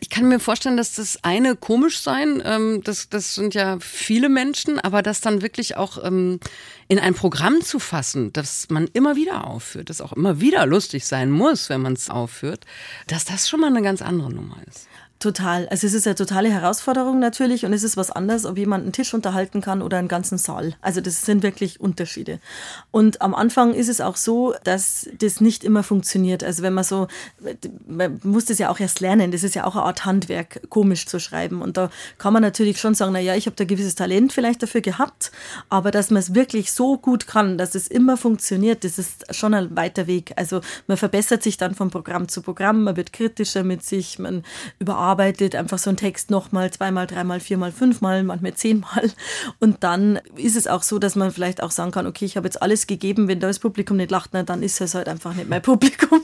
Ich 0.00 0.10
kann 0.10 0.28
mir 0.28 0.40
vorstellen, 0.40 0.76
dass 0.76 0.94
das 0.94 1.22
eine 1.22 1.56
komisch 1.56 2.00
sein, 2.00 2.42
ähm, 2.44 2.82
das, 2.84 3.08
das 3.08 3.34
sind 3.34 3.54
ja 3.54 3.78
viele 3.80 4.28
Menschen, 4.28 4.78
aber 4.78 5.02
das 5.02 5.20
dann 5.20 5.42
wirklich 5.42 5.76
auch 5.76 6.02
ähm, 6.02 6.40
in 6.88 6.98
ein 6.98 7.14
Programm 7.14 7.60
zu 7.60 7.78
fassen, 7.78 8.32
das 8.32 8.68
man 8.70 8.88
immer 8.92 9.16
wieder 9.16 9.46
aufführt, 9.46 9.90
das 9.90 10.00
auch 10.00 10.12
immer 10.12 10.40
wieder 10.40 10.66
lustig 10.66 11.06
sein 11.06 11.30
muss, 11.30 11.68
wenn 11.68 11.82
man 11.82 11.92
es 11.92 12.10
aufführt, 12.10 12.64
dass 13.06 13.24
das 13.24 13.48
schon 13.48 13.60
mal 13.60 13.68
eine 13.68 13.82
ganz 13.82 14.02
andere 14.02 14.32
Nummer 14.32 14.56
ist. 14.66 14.88
Total. 15.20 15.66
Also 15.68 15.88
es 15.88 15.94
ist 15.94 16.06
eine 16.06 16.14
totale 16.14 16.48
Herausforderung 16.48 17.18
natürlich 17.18 17.64
und 17.64 17.72
es 17.72 17.82
ist 17.82 17.96
was 17.96 18.12
anderes, 18.12 18.46
ob 18.46 18.56
jemand 18.56 18.84
einen 18.84 18.92
Tisch 18.92 19.12
unterhalten 19.14 19.60
kann 19.60 19.82
oder 19.82 19.98
einen 19.98 20.06
ganzen 20.06 20.38
Saal. 20.38 20.74
Also 20.80 21.00
das 21.00 21.22
sind 21.22 21.42
wirklich 21.42 21.80
Unterschiede. 21.80 22.38
Und 22.92 23.20
am 23.20 23.34
Anfang 23.34 23.74
ist 23.74 23.88
es 23.88 24.00
auch 24.00 24.16
so, 24.16 24.54
dass 24.62 25.08
das 25.18 25.40
nicht 25.40 25.64
immer 25.64 25.82
funktioniert. 25.82 26.44
Also 26.44 26.62
wenn 26.62 26.72
man 26.72 26.84
so, 26.84 27.08
man 27.88 28.20
muss 28.22 28.44
das 28.44 28.58
ja 28.58 28.70
auch 28.70 28.78
erst 28.78 29.00
lernen, 29.00 29.32
das 29.32 29.42
ist 29.42 29.56
ja 29.56 29.64
auch 29.64 29.74
eine 29.74 29.86
Art 29.86 30.04
Handwerk, 30.04 30.60
komisch 30.70 31.06
zu 31.06 31.18
schreiben. 31.18 31.62
Und 31.62 31.76
da 31.76 31.90
kann 32.18 32.32
man 32.32 32.42
natürlich 32.42 32.78
schon 32.80 32.94
sagen, 32.94 33.12
na 33.12 33.18
ja, 33.18 33.34
ich 33.34 33.46
habe 33.46 33.56
da 33.56 33.64
gewisses 33.64 33.96
Talent 33.96 34.32
vielleicht 34.32 34.62
dafür 34.62 34.82
gehabt, 34.82 35.32
aber 35.68 35.90
dass 35.90 36.10
man 36.10 36.20
es 36.20 36.36
wirklich 36.36 36.70
so 36.70 36.96
gut 36.96 37.26
kann, 37.26 37.58
dass 37.58 37.74
es 37.74 37.88
immer 37.88 38.16
funktioniert, 38.18 38.84
das 38.84 39.00
ist 39.00 39.34
schon 39.34 39.52
ein 39.52 39.74
weiter 39.74 40.06
Weg. 40.06 40.32
Also 40.36 40.60
man 40.86 40.96
verbessert 40.96 41.42
sich 41.42 41.56
dann 41.56 41.74
von 41.74 41.90
Programm 41.90 42.28
zu 42.28 42.40
Programm, 42.40 42.84
man 42.84 42.96
wird 42.96 43.12
kritischer 43.12 43.64
mit 43.64 43.82
sich, 43.84 44.20
man 44.20 44.44
überarbeitet 44.78 45.07
arbeitet 45.08 45.54
einfach 45.54 45.78
so 45.78 45.88
einen 45.88 45.96
Text 45.96 46.30
nochmal, 46.30 46.70
zweimal, 46.70 47.06
dreimal, 47.06 47.40
viermal, 47.40 47.72
fünfmal, 47.72 48.22
manchmal 48.24 48.52
zehnmal. 48.54 49.10
Und 49.58 49.82
dann 49.82 50.20
ist 50.36 50.56
es 50.56 50.66
auch 50.66 50.82
so, 50.82 50.98
dass 50.98 51.16
man 51.16 51.30
vielleicht 51.30 51.62
auch 51.62 51.70
sagen 51.70 51.92
kann, 51.92 52.06
okay, 52.06 52.26
ich 52.26 52.36
habe 52.36 52.46
jetzt 52.46 52.60
alles 52.60 52.86
gegeben, 52.86 53.26
wenn 53.26 53.40
da 53.40 53.46
das 53.46 53.58
Publikum 53.58 53.96
nicht 53.96 54.10
lacht, 54.10 54.30
na, 54.32 54.42
dann 54.42 54.62
ist 54.62 54.80
es 54.80 54.94
halt 54.94 55.08
einfach 55.08 55.34
nicht 55.34 55.48
mein 55.48 55.62
Publikum. 55.62 56.20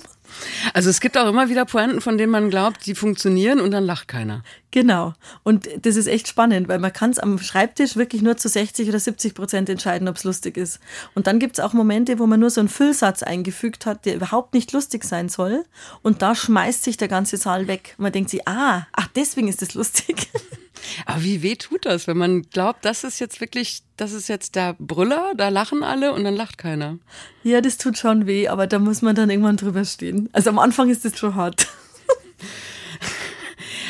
Also 0.72 0.90
es 0.90 1.00
gibt 1.00 1.16
auch 1.16 1.28
immer 1.28 1.48
wieder 1.48 1.64
Pointen, 1.64 2.00
von 2.00 2.18
denen 2.18 2.32
man 2.32 2.50
glaubt, 2.50 2.86
die 2.86 2.94
funktionieren 2.94 3.60
und 3.60 3.70
dann 3.70 3.84
lacht 3.84 4.08
keiner. 4.08 4.42
Genau. 4.70 5.14
Und 5.44 5.68
das 5.82 5.96
ist 5.96 6.08
echt 6.08 6.26
spannend, 6.26 6.68
weil 6.68 6.80
man 6.80 6.92
kann 6.92 7.10
es 7.10 7.18
am 7.18 7.38
Schreibtisch 7.38 7.96
wirklich 7.96 8.22
nur 8.22 8.36
zu 8.36 8.48
60 8.48 8.88
oder 8.88 8.98
70 8.98 9.34
Prozent 9.34 9.68
entscheiden, 9.68 10.08
ob 10.08 10.16
es 10.16 10.24
lustig 10.24 10.56
ist. 10.56 10.80
Und 11.14 11.26
dann 11.26 11.38
gibt 11.38 11.58
es 11.58 11.64
auch 11.64 11.72
Momente, 11.72 12.18
wo 12.18 12.26
man 12.26 12.40
nur 12.40 12.50
so 12.50 12.60
einen 12.60 12.68
Füllsatz 12.68 13.22
eingefügt 13.22 13.86
hat, 13.86 14.04
der 14.04 14.16
überhaupt 14.16 14.54
nicht 14.54 14.72
lustig 14.72 15.04
sein 15.04 15.28
soll. 15.28 15.64
Und 16.02 16.22
da 16.22 16.34
schmeißt 16.34 16.82
sich 16.82 16.96
der 16.96 17.08
ganze 17.08 17.36
Saal 17.36 17.68
weg. 17.68 17.94
man 17.98 18.12
denkt 18.12 18.30
sich, 18.30 18.48
ah, 18.48 18.86
ach, 18.92 19.08
deswegen 19.14 19.48
ist 19.48 19.62
das 19.62 19.74
lustig. 19.74 20.28
Aber 21.06 21.22
wie 21.22 21.42
weh 21.42 21.56
tut 21.56 21.86
das, 21.86 22.06
wenn 22.06 22.16
man 22.16 22.42
glaubt, 22.42 22.84
das 22.84 23.04
ist 23.04 23.18
jetzt 23.20 23.40
wirklich, 23.40 23.82
das 23.96 24.12
ist 24.12 24.28
jetzt 24.28 24.54
der 24.54 24.74
Brüller, 24.78 25.32
da 25.36 25.48
lachen 25.48 25.82
alle 25.82 26.12
und 26.12 26.24
dann 26.24 26.34
lacht 26.34 26.58
keiner. 26.58 26.98
Ja, 27.42 27.60
das 27.60 27.76
tut 27.76 27.98
schon 27.98 28.26
weh, 28.26 28.48
aber 28.48 28.66
da 28.66 28.78
muss 28.78 29.02
man 29.02 29.14
dann 29.14 29.30
irgendwann 29.30 29.56
drüber 29.56 29.84
stehen. 29.84 30.28
Also 30.32 30.50
am 30.50 30.58
Anfang 30.58 30.90
ist 30.90 31.04
das 31.04 31.18
schon 31.18 31.34
hart. 31.34 31.68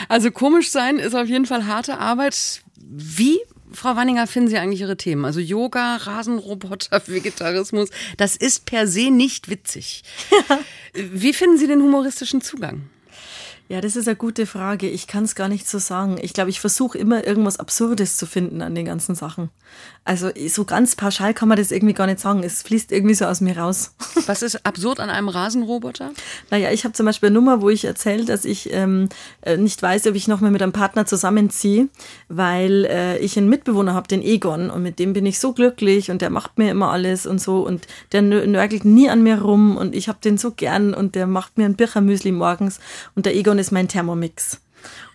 Also 0.08 0.30
komisch 0.30 0.70
sein 0.70 0.98
ist 0.98 1.14
auf 1.14 1.28
jeden 1.28 1.46
Fall 1.46 1.66
harte 1.66 1.98
Arbeit. 1.98 2.60
Wie 2.76 3.40
Frau 3.74 3.96
Wanninger, 3.96 4.26
finden 4.26 4.48
Sie 4.48 4.58
eigentlich 4.58 4.80
Ihre 4.80 4.96
Themen? 4.96 5.24
Also 5.24 5.40
Yoga, 5.40 5.96
Rasenroboter, 5.96 7.02
Vegetarismus, 7.06 7.90
das 8.16 8.36
ist 8.36 8.66
per 8.66 8.86
se 8.86 9.10
nicht 9.10 9.48
witzig. 9.48 10.04
Wie 10.94 11.32
finden 11.32 11.58
Sie 11.58 11.66
den 11.66 11.82
humoristischen 11.82 12.40
Zugang? 12.40 12.88
Ja, 13.66 13.80
das 13.80 13.97
ist 13.97 14.06
eine 14.06 14.16
gute 14.16 14.44
Frage. 14.44 14.90
Ich 14.90 15.06
kann 15.06 15.25
es 15.25 15.35
gar 15.35 15.49
nicht 15.49 15.66
so 15.66 15.78
sagen. 15.78 16.18
Ich 16.21 16.35
glaube, 16.35 16.50
ich 16.50 16.61
versuche 16.61 16.99
immer 16.99 17.26
irgendwas 17.26 17.59
Absurdes 17.59 18.18
zu 18.18 18.26
finden 18.26 18.61
an 18.61 18.75
den 18.75 18.85
ganzen 18.85 19.14
Sachen. 19.14 19.49
Also 20.04 20.28
so 20.49 20.66
ganz 20.66 20.97
pauschal 20.97 21.33
kann 21.33 21.49
man 21.49 21.56
das 21.56 21.71
irgendwie 21.71 21.94
gar 21.94 22.06
nicht 22.06 22.21
sagen. 22.21 22.42
Es 22.42 22.62
fließt 22.62 22.92
irgendwie 22.92 23.14
so 23.14 23.25
aus 23.25 23.40
mir 23.40 23.56
raus. 23.56 23.94
Was 24.26 24.42
ist 24.42 24.66
absurd 24.66 25.00
an 25.00 25.09
einem 25.09 25.28
Rasenroboter? 25.28 26.12
Naja, 26.50 26.71
ich 26.73 26.85
habe 26.85 26.92
zum 26.92 27.06
Beispiel 27.06 27.28
eine 27.28 27.35
Nummer, 27.35 27.62
wo 27.62 27.71
ich 27.71 27.87
erzähle, 27.87 28.26
dass 28.26 28.44
ich 28.44 28.71
ähm, 28.71 29.09
äh, 29.40 29.56
nicht 29.56 29.83
weiß, 29.83 30.06
ob 30.09 30.14
ich 30.14 30.28
nochmal 30.28 30.50
mit 30.50 30.62
einem 30.62 30.73
Partner 30.73 31.06
zusammenziehe, 31.06 31.88
weil 32.28 32.85
äh, 32.85 33.18
ich 33.18 33.38
einen 33.38 33.49
Mitbewohner 33.49 33.94
habe, 33.94 34.09
den 34.09 34.21
Egon, 34.21 34.68
und 34.68 34.83
mit 34.83 34.99
dem 34.99 35.14
bin 35.14 35.25
ich 35.25 35.38
so 35.38 35.54
glücklich 35.54 36.11
und 36.11 36.21
der 36.21 36.28
macht 36.28 36.59
mir 36.59 36.71
immer 36.71 36.90
alles 36.90 37.25
und 37.25 37.40
so 37.40 37.66
und 37.66 37.87
der 38.12 38.21
nörgelt 38.21 38.85
nie 38.85 39.09
an 39.09 39.23
mir 39.23 39.40
rum 39.40 39.78
und 39.78 39.94
ich 39.94 40.09
habe 40.09 40.18
den 40.23 40.37
so 40.37 40.50
gern 40.50 40.92
und 40.92 41.14
der 41.14 41.26
macht 41.26 41.56
mir 41.56 41.64
ein 41.64 41.76
Birchermüsli 41.76 42.33
morgens 42.33 42.78
und 43.14 43.25
der 43.25 43.35
Egon 43.35 43.53
ist 43.58 43.73
mein 43.73 43.88
Thermomix. 43.88 44.61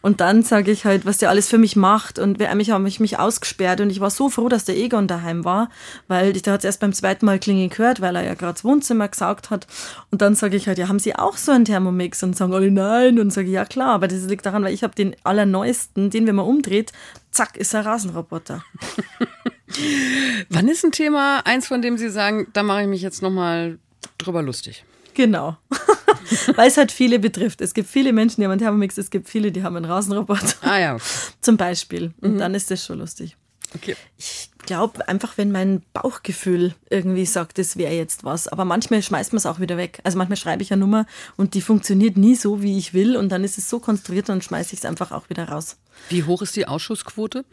Und 0.01 0.21
dann 0.21 0.43
sage 0.43 0.71
ich 0.71 0.85
halt, 0.85 1.05
was 1.05 1.17
der 1.17 1.29
alles 1.29 1.49
für 1.49 1.57
mich 1.57 1.75
macht. 1.75 2.19
Und 2.19 2.39
mich 2.39 2.71
habe 2.71 2.87
ich 2.87 2.99
mich 2.99 3.19
ausgesperrt 3.19 3.81
und 3.81 3.89
ich 3.89 3.99
war 3.99 4.09
so 4.09 4.29
froh, 4.29 4.49
dass 4.49 4.65
der 4.65 4.77
Egon 4.77 5.07
daheim 5.07 5.43
war, 5.43 5.69
weil 6.07 6.35
ich 6.35 6.41
da 6.41 6.53
hat 6.53 6.61
es 6.61 6.65
erst 6.65 6.79
beim 6.79 6.93
zweiten 6.93 7.25
Mal 7.25 7.39
klingeln 7.39 7.69
gehört, 7.69 8.01
weil 8.01 8.15
er 8.15 8.23
ja 8.23 8.33
gerade 8.33 8.53
das 8.53 8.63
Wohnzimmer 8.63 9.07
gesaugt 9.07 9.49
hat. 9.49 9.67
Und 10.11 10.21
dann 10.21 10.35
sage 10.35 10.55
ich 10.57 10.67
halt, 10.67 10.77
ja, 10.77 10.87
haben 10.87 10.99
Sie 10.99 11.15
auch 11.15 11.37
so 11.37 11.51
einen 11.51 11.65
Thermomix? 11.65 12.23
Und 12.23 12.35
sagen 12.35 12.53
alle 12.53 12.71
nein. 12.71 13.19
Und 13.19 13.31
sage 13.31 13.49
ja 13.49 13.65
klar, 13.65 13.89
aber 13.89 14.07
das 14.07 14.23
liegt 14.23 14.45
daran, 14.45 14.63
weil 14.63 14.73
ich 14.73 14.83
habe 14.83 14.95
den 14.95 15.15
allerneuesten, 15.23 16.09
den 16.09 16.27
wenn 16.27 16.35
man 16.35 16.45
umdreht, 16.45 16.91
zack, 17.31 17.57
ist 17.57 17.75
ein 17.75 17.83
Rasenroboter. 17.83 18.63
Wann 20.49 20.67
ist 20.67 20.83
ein 20.83 20.91
Thema 20.91 21.41
eins, 21.45 21.67
von 21.67 21.81
dem 21.81 21.97
Sie 21.97 22.09
sagen, 22.09 22.47
da 22.53 22.63
mache 22.63 22.81
ich 22.81 22.87
mich 22.87 23.01
jetzt 23.01 23.21
nochmal 23.21 23.77
drüber 24.17 24.41
lustig? 24.41 24.83
Genau. 25.19 25.57
Weil 26.55 26.69
es 26.69 26.77
halt 26.77 26.93
viele 26.93 27.19
betrifft. 27.19 27.59
Es 27.59 27.73
gibt 27.73 27.89
viele 27.89 28.13
Menschen, 28.13 28.39
die 28.39 28.45
haben 28.45 28.53
einen 28.53 28.61
Thermomix, 28.61 28.97
es 28.97 29.09
gibt 29.09 29.27
viele, 29.27 29.51
die 29.51 29.63
haben 29.63 29.75
einen 29.75 29.83
Rasenroboter. 29.83 30.55
Ah 30.61 30.79
ja. 30.79 30.95
Okay. 30.95 31.03
Zum 31.41 31.57
Beispiel. 31.57 32.13
Und 32.21 32.35
mhm. 32.35 32.37
dann 32.37 32.55
ist 32.55 32.71
das 32.71 32.85
schon 32.85 32.99
lustig. 32.99 33.35
Okay. 33.75 33.97
Ich 34.17 34.48
glaube 34.59 35.07
einfach, 35.07 35.37
wenn 35.37 35.51
mein 35.51 35.81
Bauchgefühl 35.93 36.75
irgendwie 36.89 37.25
sagt, 37.25 37.57
das 37.57 37.77
wäre 37.77 37.93
jetzt 37.93 38.23
was. 38.23 38.47
Aber 38.47 38.65
manchmal 38.65 39.01
schmeißt 39.01 39.33
man 39.33 39.37
es 39.37 39.45
auch 39.45 39.59
wieder 39.59 39.77
weg. 39.77 39.99
Also 40.03 40.17
manchmal 40.17 40.37
schreibe 40.37 40.63
ich 40.63 40.71
eine 40.71 40.79
Nummer 40.79 41.05
und 41.37 41.53
die 41.53 41.61
funktioniert 41.61 42.17
nie 42.17 42.35
so, 42.35 42.61
wie 42.61 42.77
ich 42.77 42.93
will. 42.93 43.17
Und 43.17 43.29
dann 43.29 43.43
ist 43.43 43.57
es 43.57 43.69
so 43.69 43.79
konstruiert 43.79 44.29
und 44.29 44.43
schmeiße 44.43 44.73
ich 44.73 44.79
es 44.79 44.85
einfach 44.85 45.11
auch 45.11 45.29
wieder 45.29 45.49
raus. 45.49 45.77
Wie 46.09 46.23
hoch 46.23 46.41
ist 46.41 46.55
die 46.55 46.67
Ausschussquote? 46.67 47.45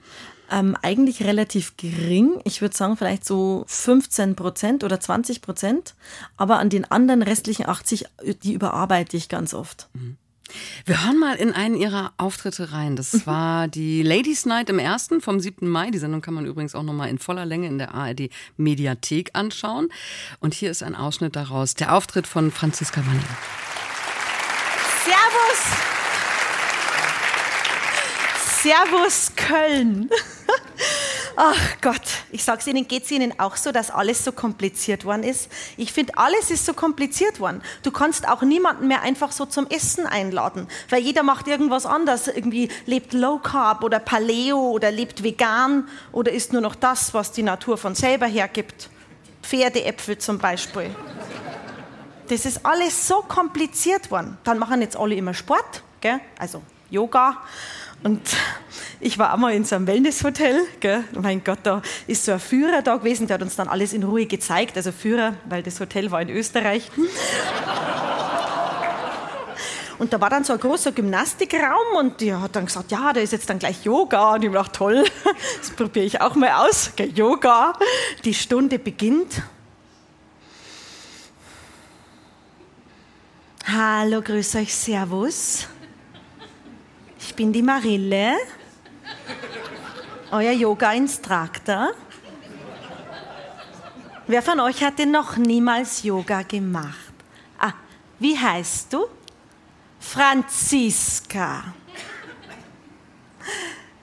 Ähm, 0.51 0.77
eigentlich 0.83 1.25
relativ 1.25 1.77
gering. 1.77 2.41
Ich 2.45 2.61
würde 2.61 2.77
sagen, 2.77 2.97
vielleicht 2.97 3.25
so 3.25 3.65
15 3.67 4.37
Prozent 4.37 4.85
oder 4.85 5.01
20 5.01 5.43
Prozent. 5.43 5.95
Aber 6.37 6.59
an 6.59 6.71
den 6.71 6.91
anderen 6.91 7.23
restlichen 7.23 7.67
80, 7.69 8.07
die 8.43 8.53
überarbeite 8.53 9.17
ich 9.17 9.29
ganz 9.29 9.55
oft. 9.55 9.89
Mhm. 9.95 10.17
Wir 10.85 11.05
hören 11.05 11.19
mal 11.19 11.37
in 11.37 11.53
einen 11.53 11.77
ihrer 11.77 12.13
Auftritte 12.17 12.73
rein. 12.73 12.97
Das 12.97 13.13
mhm. 13.13 13.27
war 13.27 13.69
die 13.69 14.03
Ladies 14.03 14.47
Night 14.47 14.71
im 14.71 14.79
ersten 14.79 15.21
vom 15.21 15.41
7. 15.41 15.69
Mai. 15.69 15.91
Die 15.91 15.99
Sendung 15.99 16.21
kann 16.21 16.35
man 16.35 16.47
übrigens 16.47 16.75
auch 16.75 16.83
nochmal 16.83 17.09
in 17.09 17.19
voller 17.19 17.45
Länge 17.45 17.67
in 17.67 17.79
der 17.79 17.95
ARD 17.95 18.31
Mediathek 18.57 19.31
anschauen. 19.33 19.89
Und 20.41 20.55
hier 20.55 20.71
ist 20.71 20.83
ein 20.83 20.95
Ausschnitt 20.95 21.37
daraus. 21.37 21.75
Der 21.75 21.95
Auftritt 21.95 22.27
von 22.27 22.51
Franziska 22.51 23.01
Wanning. 23.01 23.23
Servus! 25.05 25.63
Servus 28.63 29.33
Köln! 29.37 30.11
Ach 31.39 31.81
Gott, 31.83 32.01
ich 32.33 32.43
sag's 32.45 32.67
Ihnen, 32.67 32.89
geht's 32.89 33.11
Ihnen 33.11 33.39
auch 33.39 33.57
so, 33.57 33.71
dass 33.71 33.91
alles 33.91 34.25
so 34.25 34.33
kompliziert 34.33 35.05
worden 35.05 35.23
ist? 35.23 35.51
Ich 35.77 35.93
finde, 35.93 36.17
alles 36.17 36.51
ist 36.51 36.65
so 36.65 36.73
kompliziert 36.73 37.41
worden. 37.41 37.61
Du 37.83 37.91
kannst 37.91 38.27
auch 38.27 38.41
niemanden 38.41 38.89
mehr 38.89 39.03
einfach 39.03 39.33
so 39.33 39.45
zum 39.45 39.67
Essen 39.67 40.07
einladen, 40.07 40.67
weil 40.89 41.03
jeder 41.03 41.23
macht 41.23 41.47
irgendwas 41.47 41.85
anderes. 41.85 42.29
Irgendwie 42.29 42.71
lebt 42.87 43.13
Low 43.13 43.39
Carb 43.39 43.85
oder 43.85 43.99
Paleo 43.99 44.71
oder 44.71 44.91
lebt 44.91 45.23
vegan 45.23 45.87
oder 46.11 46.33
isst 46.33 46.55
nur 46.55 46.63
noch 46.63 46.75
das, 46.75 47.13
was 47.13 47.33
die 47.33 47.43
Natur 47.43 47.77
von 47.77 47.95
selber 47.95 48.27
hergibt. 48.27 48.89
Pferdeäpfel 49.43 50.17
zum 50.17 50.39
Beispiel. 50.39 50.89
Das 52.29 52.47
ist 52.47 52.65
alles 52.65 53.07
so 53.07 53.17
kompliziert 53.17 54.11
worden. 54.11 54.39
Dann 54.43 54.59
machen 54.59 54.81
jetzt 54.81 54.97
alle 54.97 55.15
immer 55.15 55.35
Sport, 55.35 55.83
gell? 56.01 56.19
also 56.39 56.63
Yoga. 56.91 57.39
Und 58.03 58.21
ich 59.01 59.19
war 59.19 59.33
einmal 59.33 59.55
in 59.55 59.65
so 59.65 59.77
einem 59.77 59.87
Wellnesshotel. 59.87 60.63
Gell? 60.81 61.05
Mein 61.21 61.43
Gott, 61.43 61.59
da 61.63 61.83
ist 62.07 62.25
so 62.25 62.33
ein 62.33 62.41
Führer 62.41 62.83
da 62.83 62.97
gewesen, 62.97 63.27
der 63.27 63.35
hat 63.35 63.43
uns 63.43 63.57
dann 63.57 63.69
alles 63.69 63.93
in 63.93 64.03
Ruhe 64.03 64.27
gezeigt. 64.27 64.77
Also 64.77 64.93
Führer, 64.93 65.35
weil 65.49 65.63
das 65.63 65.81
Hotel 65.81 66.11
war 66.11 66.23
in 66.23 66.31
Österreich. 66.31 66.91
Und 69.99 70.13
da 70.13 70.21
war 70.21 70.29
dann 70.29 70.45
so 70.45 70.53
ein 70.53 70.61
großer 70.61 70.93
Gymnastikraum 70.93 71.97
und 71.97 72.21
die 72.21 72.35
hat 72.35 72.55
dann 72.55 72.67
gesagt, 72.67 72.93
ja, 72.93 73.15
da 73.15 73.21
ist 73.21 73.33
jetzt 73.33 73.49
dann 73.49 73.59
gleich 73.59 73.83
Yoga. 73.83 74.35
Und 74.35 74.45
ich 74.45 74.53
dachte, 74.53 74.73
toll, 74.73 75.05
das 75.59 75.71
probiere 75.71 76.05
ich 76.05 76.21
auch 76.21 76.35
mal 76.35 76.51
aus. 76.67 76.91
Gell, 76.97 77.11
Yoga. 77.15 77.73
Die 78.23 78.35
Stunde 78.35 78.79
beginnt. 78.79 79.41
Hallo, 83.67 84.21
grüß 84.21 84.57
euch, 84.57 84.75
Servus. 84.75 85.67
Bin 87.37 87.53
die 87.53 87.61
Marille, 87.61 88.35
euer 90.31 90.53
Yoga-Instruktor. 90.53 91.91
Wer 94.27 94.41
von 94.41 94.59
euch 94.61 94.83
hat 94.83 94.99
denn 94.99 95.11
noch 95.11 95.37
niemals 95.37 96.03
Yoga 96.03 96.41
gemacht? 96.41 97.13
Ah, 97.59 97.75
wie 98.19 98.39
heißt 98.39 98.91
du? 98.95 99.05
Franziska. 100.01 101.75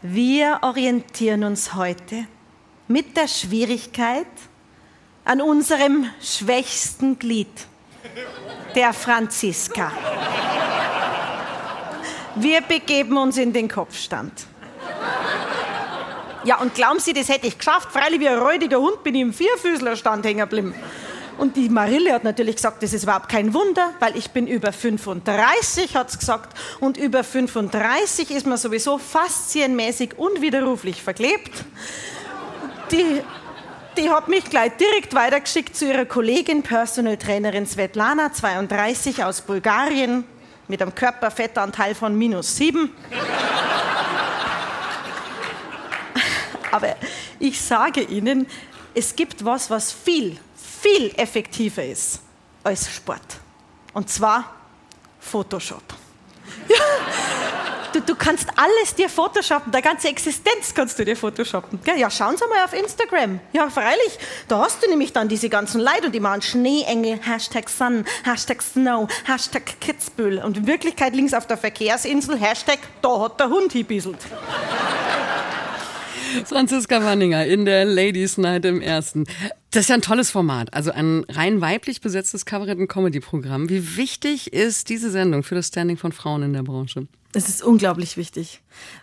Wir 0.04 0.60
orientieren 0.62 1.44
uns 1.44 1.74
heute 1.74 2.28
mit 2.88 3.18
der 3.18 3.28
Schwierigkeit 3.28 4.28
an 5.25 5.42
unserem 5.42 6.06
schwächsten 6.22 7.18
Glied, 7.18 7.66
der 8.75 8.94
Franziska. 8.94 9.92
Wir 12.36 12.62
begeben 12.62 13.18
uns 13.18 13.38
in 13.38 13.54
den 13.54 13.68
Kopfstand. 13.68 14.32
Ja, 16.46 16.60
und 16.60 16.74
glauben 16.74 17.00
Sie, 17.00 17.13
das 17.13 17.30
hätte 17.30 17.48
ich 17.48 17.58
geschafft? 17.58 17.92
Freilich 17.92 18.20
wie 18.20 18.28
ein 18.28 18.40
räudiger 18.40 18.80
Hund 18.80 19.04
bin 19.04 19.16
ich 19.16 19.22
im 19.22 19.34
Vierfüßlerstand 19.34 20.25
hängen 20.25 20.40
geblieben. 20.40 20.74
Und 21.38 21.56
die 21.56 21.70
Marille 21.70 22.13
hat 22.13 22.24
natürlich 22.24 22.58
gesagt, 22.58 22.84
das 22.84 22.94
ist 22.94 23.04
überhaupt 23.04 23.30
kein 23.30 23.54
Wunder, 23.54 23.92
weil 24.00 24.16
ich 24.18 24.32
bin 24.32 24.48
über 24.48 24.72
35, 24.72 25.96
hat 25.96 26.10
es 26.10 26.20
gesagt. 26.20 26.58
Und 26.80 26.98
über 26.98 27.24
35 27.24 28.32
ist 28.32 28.46
man 28.46 28.58
sowieso 28.58 28.98
faszienmäßig 28.98 30.18
unwiderruflich 30.18 31.02
verklebt. 31.02 31.66
Die, 32.92 33.22
die 33.98 34.10
hat 34.10 34.28
mich 34.28 34.46
gleich 34.46 34.74
direkt 34.78 35.13
weitergeschickt 35.16 35.75
zu 35.75 35.86
ihrer 35.86 36.06
Kollegin, 36.06 36.62
Personal 36.62 37.18
Trainerin 37.18 37.66
Svetlana, 37.66 38.34
32 38.34 39.24
aus 39.24 39.42
Bulgarien, 39.42 40.25
mit 40.67 40.82
einem 40.82 40.93
Körperfettanteil 40.96 41.96
von 41.96 42.17
minus 42.17 42.55
7. 42.55 42.89
Aber 46.72 46.96
ich 47.39 47.62
sage 47.62 48.01
Ihnen, 48.01 48.48
es 48.96 49.15
gibt 49.15 49.46
was, 49.46 49.70
was 49.70 49.91
viel, 49.91 50.39
viel 50.55 51.13
effektiver 51.15 51.84
ist 51.84 52.22
als 52.63 52.89
Sport. 52.91 53.39
Und 53.93 54.10
zwar 54.10 54.55
Photoshop. 55.20 55.84
Du, 57.94 58.02
du, 58.02 58.16
kannst 58.16 58.48
alles 58.56 58.96
dir 58.96 59.08
photoshoppen, 59.08 59.72
deine 59.72 59.84
ganze 59.84 60.08
Existenz 60.08 60.74
kannst 60.74 60.98
du 60.98 61.06
dir 61.06 61.16
photoshoppen. 61.16 61.80
Ja, 61.86 62.10
schauen 62.10 62.36
Sie 62.36 62.44
mal 62.48 62.66
auf 62.66 62.74
Instagram. 62.74 63.40
Ja, 63.52 63.70
freilich, 63.70 64.18
da 64.48 64.60
hast 64.60 64.84
du 64.84 64.90
nämlich 64.90 65.14
dann 65.14 65.30
diese 65.30 65.48
ganzen 65.48 65.80
Leute 65.80 66.08
und 66.08 66.16
die 66.16 66.20
machen 66.20 66.42
Schneeengel, 66.42 67.20
Hashtag 67.22 67.70
Sun, 67.70 68.04
Hashtag 68.24 68.64
Snow, 68.64 69.08
Hashtag 69.26 69.80
Kitzbühel. 69.80 70.40
Und 70.40 70.58
in 70.58 70.66
Wirklichkeit 70.66 71.16
links 71.16 71.36
auf 71.36 71.46
der 71.46 71.58
Verkehrsinsel, 71.58 72.36
Hashtag, 72.40 72.80
da 73.04 73.20
hat 73.20 73.40
der 73.40 73.50
Hund 73.50 73.72
gebieselt. 73.72 74.18
Franziska 76.46 77.04
Wanninger 77.04 77.46
in 77.46 77.66
der 77.66 77.86
Ladies 77.86 78.40
Night 78.40 78.66
im 78.66 78.82
Ersten. 78.82 79.26
Das 79.70 79.82
ist 79.82 79.90
ja 79.90 79.96
ein 79.96 80.02
tolles 80.02 80.32
Format, 80.32 80.74
also 80.74 80.92
ein 80.92 81.26
rein 81.30 81.62
weiblich 81.62 82.02
besetztes 82.02 82.46
Kabarett- 82.46 82.80
und 82.80 82.88
Comedy-Programm. 82.88 83.70
Wie 83.70 83.98
wichtig 83.98 84.52
ist 84.52 84.90
diese 84.90 85.12
Sendung 85.12 85.44
für 85.44 85.54
das 85.54 85.68
Standing 85.68 85.98
von 85.98 86.12
Frauen 86.12 86.42
in 86.42 86.54
der 86.54 86.64
Branche? 86.64 87.08
Es 87.34 87.50
ist 87.50 87.63
unglaublich 87.63 88.16
wichtig, 88.16 88.62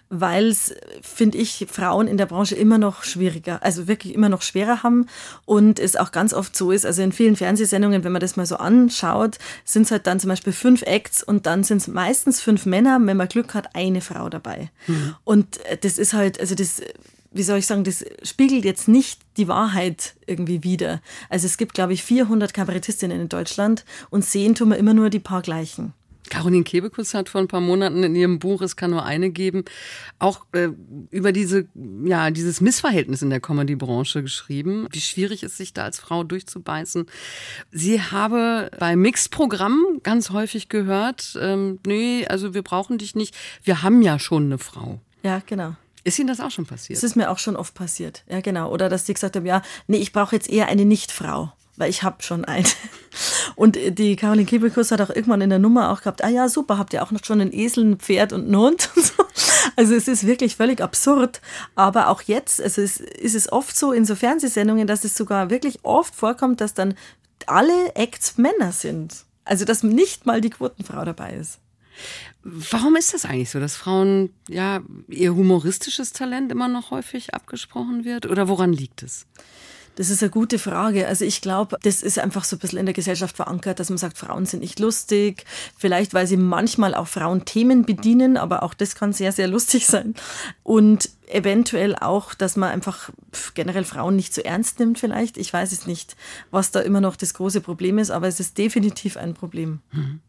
weil 0.08 0.48
es, 0.48 0.74
finde 1.02 1.38
ich, 1.38 1.66
Frauen 1.70 2.06
in 2.06 2.16
der 2.16 2.26
Branche 2.26 2.54
immer 2.54 2.78
noch 2.78 3.02
schwieriger, 3.02 3.62
also 3.62 3.88
wirklich 3.88 4.14
immer 4.14 4.28
noch 4.28 4.42
schwerer 4.42 4.82
haben 4.82 5.06
und 5.44 5.78
es 5.78 5.96
auch 5.96 6.12
ganz 6.12 6.32
oft 6.32 6.56
so 6.56 6.70
ist, 6.70 6.86
also 6.86 7.02
in 7.02 7.12
vielen 7.12 7.36
Fernsehsendungen, 7.36 8.04
wenn 8.04 8.12
man 8.12 8.20
das 8.20 8.36
mal 8.36 8.46
so 8.46 8.56
anschaut, 8.56 9.38
sind 9.64 9.82
es 9.82 9.90
halt 9.90 10.06
dann 10.06 10.20
zum 10.20 10.28
Beispiel 10.28 10.52
fünf 10.52 10.82
Acts 10.82 11.22
und 11.22 11.46
dann 11.46 11.64
sind 11.64 11.78
es 11.78 11.88
meistens 11.88 12.40
fünf 12.40 12.66
Männer, 12.66 12.98
wenn 13.02 13.16
man 13.16 13.28
Glück 13.28 13.54
hat, 13.54 13.74
eine 13.74 14.00
Frau 14.00 14.28
dabei. 14.28 14.70
Mhm. 14.86 15.16
Und 15.24 15.60
das 15.82 15.98
ist 15.98 16.12
halt, 16.12 16.38
also 16.40 16.54
das 16.54 16.82
wie 17.32 17.42
soll 17.42 17.58
ich 17.58 17.66
sagen, 17.66 17.84
das 17.84 18.04
spiegelt 18.22 18.64
jetzt 18.64 18.88
nicht 18.88 19.20
die 19.36 19.48
Wahrheit 19.48 20.14
irgendwie 20.26 20.64
wider. 20.64 21.00
Also 21.28 21.46
es 21.46 21.58
gibt, 21.58 21.74
glaube 21.74 21.92
ich, 21.92 22.02
400 22.02 22.52
Kabarettistinnen 22.52 23.20
in 23.20 23.28
Deutschland 23.28 23.84
und 24.10 24.24
sehen 24.24 24.54
tun 24.54 24.70
wir 24.70 24.76
immer 24.76 24.94
nur 24.94 25.10
die 25.10 25.20
paar 25.20 25.42
gleichen. 25.42 25.92
Caroline 26.30 26.64
Kebekus 26.64 27.12
hat 27.12 27.28
vor 27.28 27.40
ein 27.40 27.48
paar 27.48 27.60
Monaten 27.60 28.02
in 28.02 28.14
ihrem 28.14 28.38
Buch 28.38 28.62
Es 28.62 28.76
kann 28.76 28.90
nur 28.90 29.04
eine 29.04 29.30
geben, 29.30 29.64
auch 30.18 30.46
äh, 30.52 30.68
über 31.10 31.32
diese, 31.32 31.68
ja, 32.04 32.30
dieses 32.30 32.60
Missverhältnis 32.60 33.20
in 33.22 33.30
der 33.30 33.40
Comedy-Branche 33.40 34.22
geschrieben, 34.22 34.88
wie 34.90 35.00
schwierig 35.00 35.42
es 35.42 35.56
sich 35.56 35.74
da 35.74 35.84
als 35.84 35.98
Frau 35.98 36.24
durchzubeißen. 36.24 37.06
Sie 37.70 38.00
habe 38.00 38.70
bei 38.78 38.96
Mixed-Programmen 38.96 40.02
ganz 40.02 40.30
häufig 40.30 40.68
gehört, 40.68 41.36
ähm, 41.40 41.78
nee, 41.86 42.26
also 42.26 42.54
wir 42.54 42.62
brauchen 42.62 42.98
dich 42.98 43.14
nicht, 43.14 43.36
wir 43.62 43.82
haben 43.82 44.00
ja 44.02 44.18
schon 44.18 44.44
eine 44.44 44.58
Frau. 44.58 45.00
Ja, 45.22 45.42
genau. 45.44 45.74
Ist 46.02 46.18
Ihnen 46.18 46.28
das 46.28 46.40
auch 46.40 46.50
schon 46.50 46.64
passiert? 46.64 46.96
Das 46.96 47.04
ist 47.04 47.16
mir 47.16 47.30
auch 47.30 47.38
schon 47.38 47.56
oft 47.56 47.74
passiert. 47.74 48.24
Ja, 48.28 48.40
genau. 48.40 48.70
Oder 48.72 48.88
dass 48.88 49.04
die 49.04 49.12
gesagt 49.12 49.36
haben, 49.36 49.44
ja, 49.44 49.62
nee, 49.86 49.98
ich 49.98 50.12
brauche 50.12 50.34
jetzt 50.34 50.48
eher 50.48 50.68
eine 50.68 50.86
Nichtfrau, 50.86 51.52
weil 51.80 51.90
ich 51.90 52.02
habe 52.02 52.22
schon 52.22 52.44
eine. 52.44 52.66
Und 53.56 53.76
die 53.76 54.14
Caroline 54.16 54.46
Kebekus 54.46 54.90
hat 54.92 55.00
auch 55.00 55.10
irgendwann 55.10 55.40
in 55.40 55.50
der 55.50 55.58
Nummer 55.58 55.90
auch 55.90 56.00
gehabt, 56.00 56.22
ah 56.22 56.28
ja, 56.28 56.48
super, 56.48 56.78
habt 56.78 56.92
ihr 56.92 57.02
auch 57.02 57.10
noch 57.10 57.24
schon 57.24 57.40
einen 57.40 57.52
Esel, 57.52 57.84
ein 57.84 57.98
Pferd 57.98 58.32
und 58.32 58.44
einen 58.44 58.56
Hund? 58.56 58.90
Also 59.76 59.94
es 59.94 60.08
ist 60.08 60.26
wirklich 60.26 60.56
völlig 60.56 60.80
absurd. 60.80 61.40
Aber 61.74 62.08
auch 62.08 62.22
jetzt, 62.22 62.60
also 62.60 62.82
es 62.82 62.98
ist 62.98 63.34
es 63.34 63.50
oft 63.52 63.76
so 63.76 63.92
in 63.92 64.04
so 64.04 64.14
Fernsehsendungen, 64.14 64.86
dass 64.86 65.04
es 65.04 65.16
sogar 65.16 65.48
wirklich 65.48 65.78
oft 65.84 66.14
vorkommt, 66.14 66.60
dass 66.60 66.74
dann 66.74 66.94
alle 67.46 67.94
Acts 67.94 68.36
Männer 68.36 68.72
sind. 68.72 69.24
Also 69.44 69.64
dass 69.64 69.82
nicht 69.82 70.26
mal 70.26 70.40
die 70.40 70.50
Quotenfrau 70.50 71.04
dabei 71.04 71.34
ist. 71.34 71.60
Warum 72.42 72.96
ist 72.96 73.14
das 73.14 73.24
eigentlich 73.24 73.50
so, 73.50 73.60
dass 73.60 73.76
Frauen 73.76 74.30
ja 74.48 74.80
ihr 75.08 75.34
humoristisches 75.34 76.12
Talent 76.12 76.50
immer 76.52 76.68
noch 76.68 76.90
häufig 76.90 77.34
abgesprochen 77.34 78.04
wird? 78.04 78.26
Oder 78.26 78.48
woran 78.48 78.72
liegt 78.72 79.02
es? 79.02 79.26
Das 80.00 80.08
ist 80.08 80.22
eine 80.22 80.30
gute 80.30 80.58
Frage. 80.58 81.06
Also 81.06 81.26
ich 81.26 81.42
glaube, 81.42 81.76
das 81.82 82.02
ist 82.02 82.18
einfach 82.18 82.44
so 82.44 82.56
ein 82.56 82.58
bisschen 82.58 82.78
in 82.78 82.86
der 82.86 82.94
Gesellschaft 82.94 83.36
verankert, 83.36 83.80
dass 83.80 83.90
man 83.90 83.98
sagt, 83.98 84.16
Frauen 84.16 84.46
sind 84.46 84.60
nicht 84.60 84.78
lustig. 84.78 85.44
Vielleicht, 85.76 86.14
weil 86.14 86.26
sie 86.26 86.38
manchmal 86.38 86.94
auch 86.94 87.06
Frauenthemen 87.06 87.84
bedienen, 87.84 88.38
aber 88.38 88.62
auch 88.62 88.72
das 88.72 88.94
kann 88.94 89.12
sehr, 89.12 89.30
sehr 89.30 89.46
lustig 89.46 89.86
sein. 89.86 90.14
Und 90.62 91.10
eventuell 91.26 91.94
auch, 91.94 92.32
dass 92.32 92.56
man 92.56 92.70
einfach 92.70 93.10
generell 93.52 93.84
Frauen 93.84 94.16
nicht 94.16 94.32
so 94.32 94.40
ernst 94.40 94.78
nimmt 94.78 94.98
vielleicht. 94.98 95.36
Ich 95.36 95.52
weiß 95.52 95.70
es 95.70 95.86
nicht, 95.86 96.16
was 96.50 96.70
da 96.70 96.80
immer 96.80 97.02
noch 97.02 97.16
das 97.16 97.34
große 97.34 97.60
Problem 97.60 97.98
ist, 97.98 98.10
aber 98.10 98.26
es 98.26 98.40
ist 98.40 98.56
definitiv 98.56 99.18
ein 99.18 99.34
Problem. 99.34 99.80
Mhm. 99.92 100.20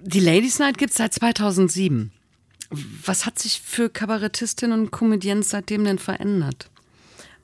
Die 0.00 0.20
Ladies 0.20 0.58
Night 0.58 0.78
gibt 0.78 0.92
es 0.92 0.96
seit 0.96 1.12
2007. 1.12 2.12
Was 3.04 3.26
hat 3.26 3.38
sich 3.38 3.60
für 3.60 3.90
Kabarettistinnen 3.90 4.80
und 4.80 4.90
Comedians 4.90 5.50
seitdem 5.50 5.84
denn 5.84 5.98
verändert? 5.98 6.70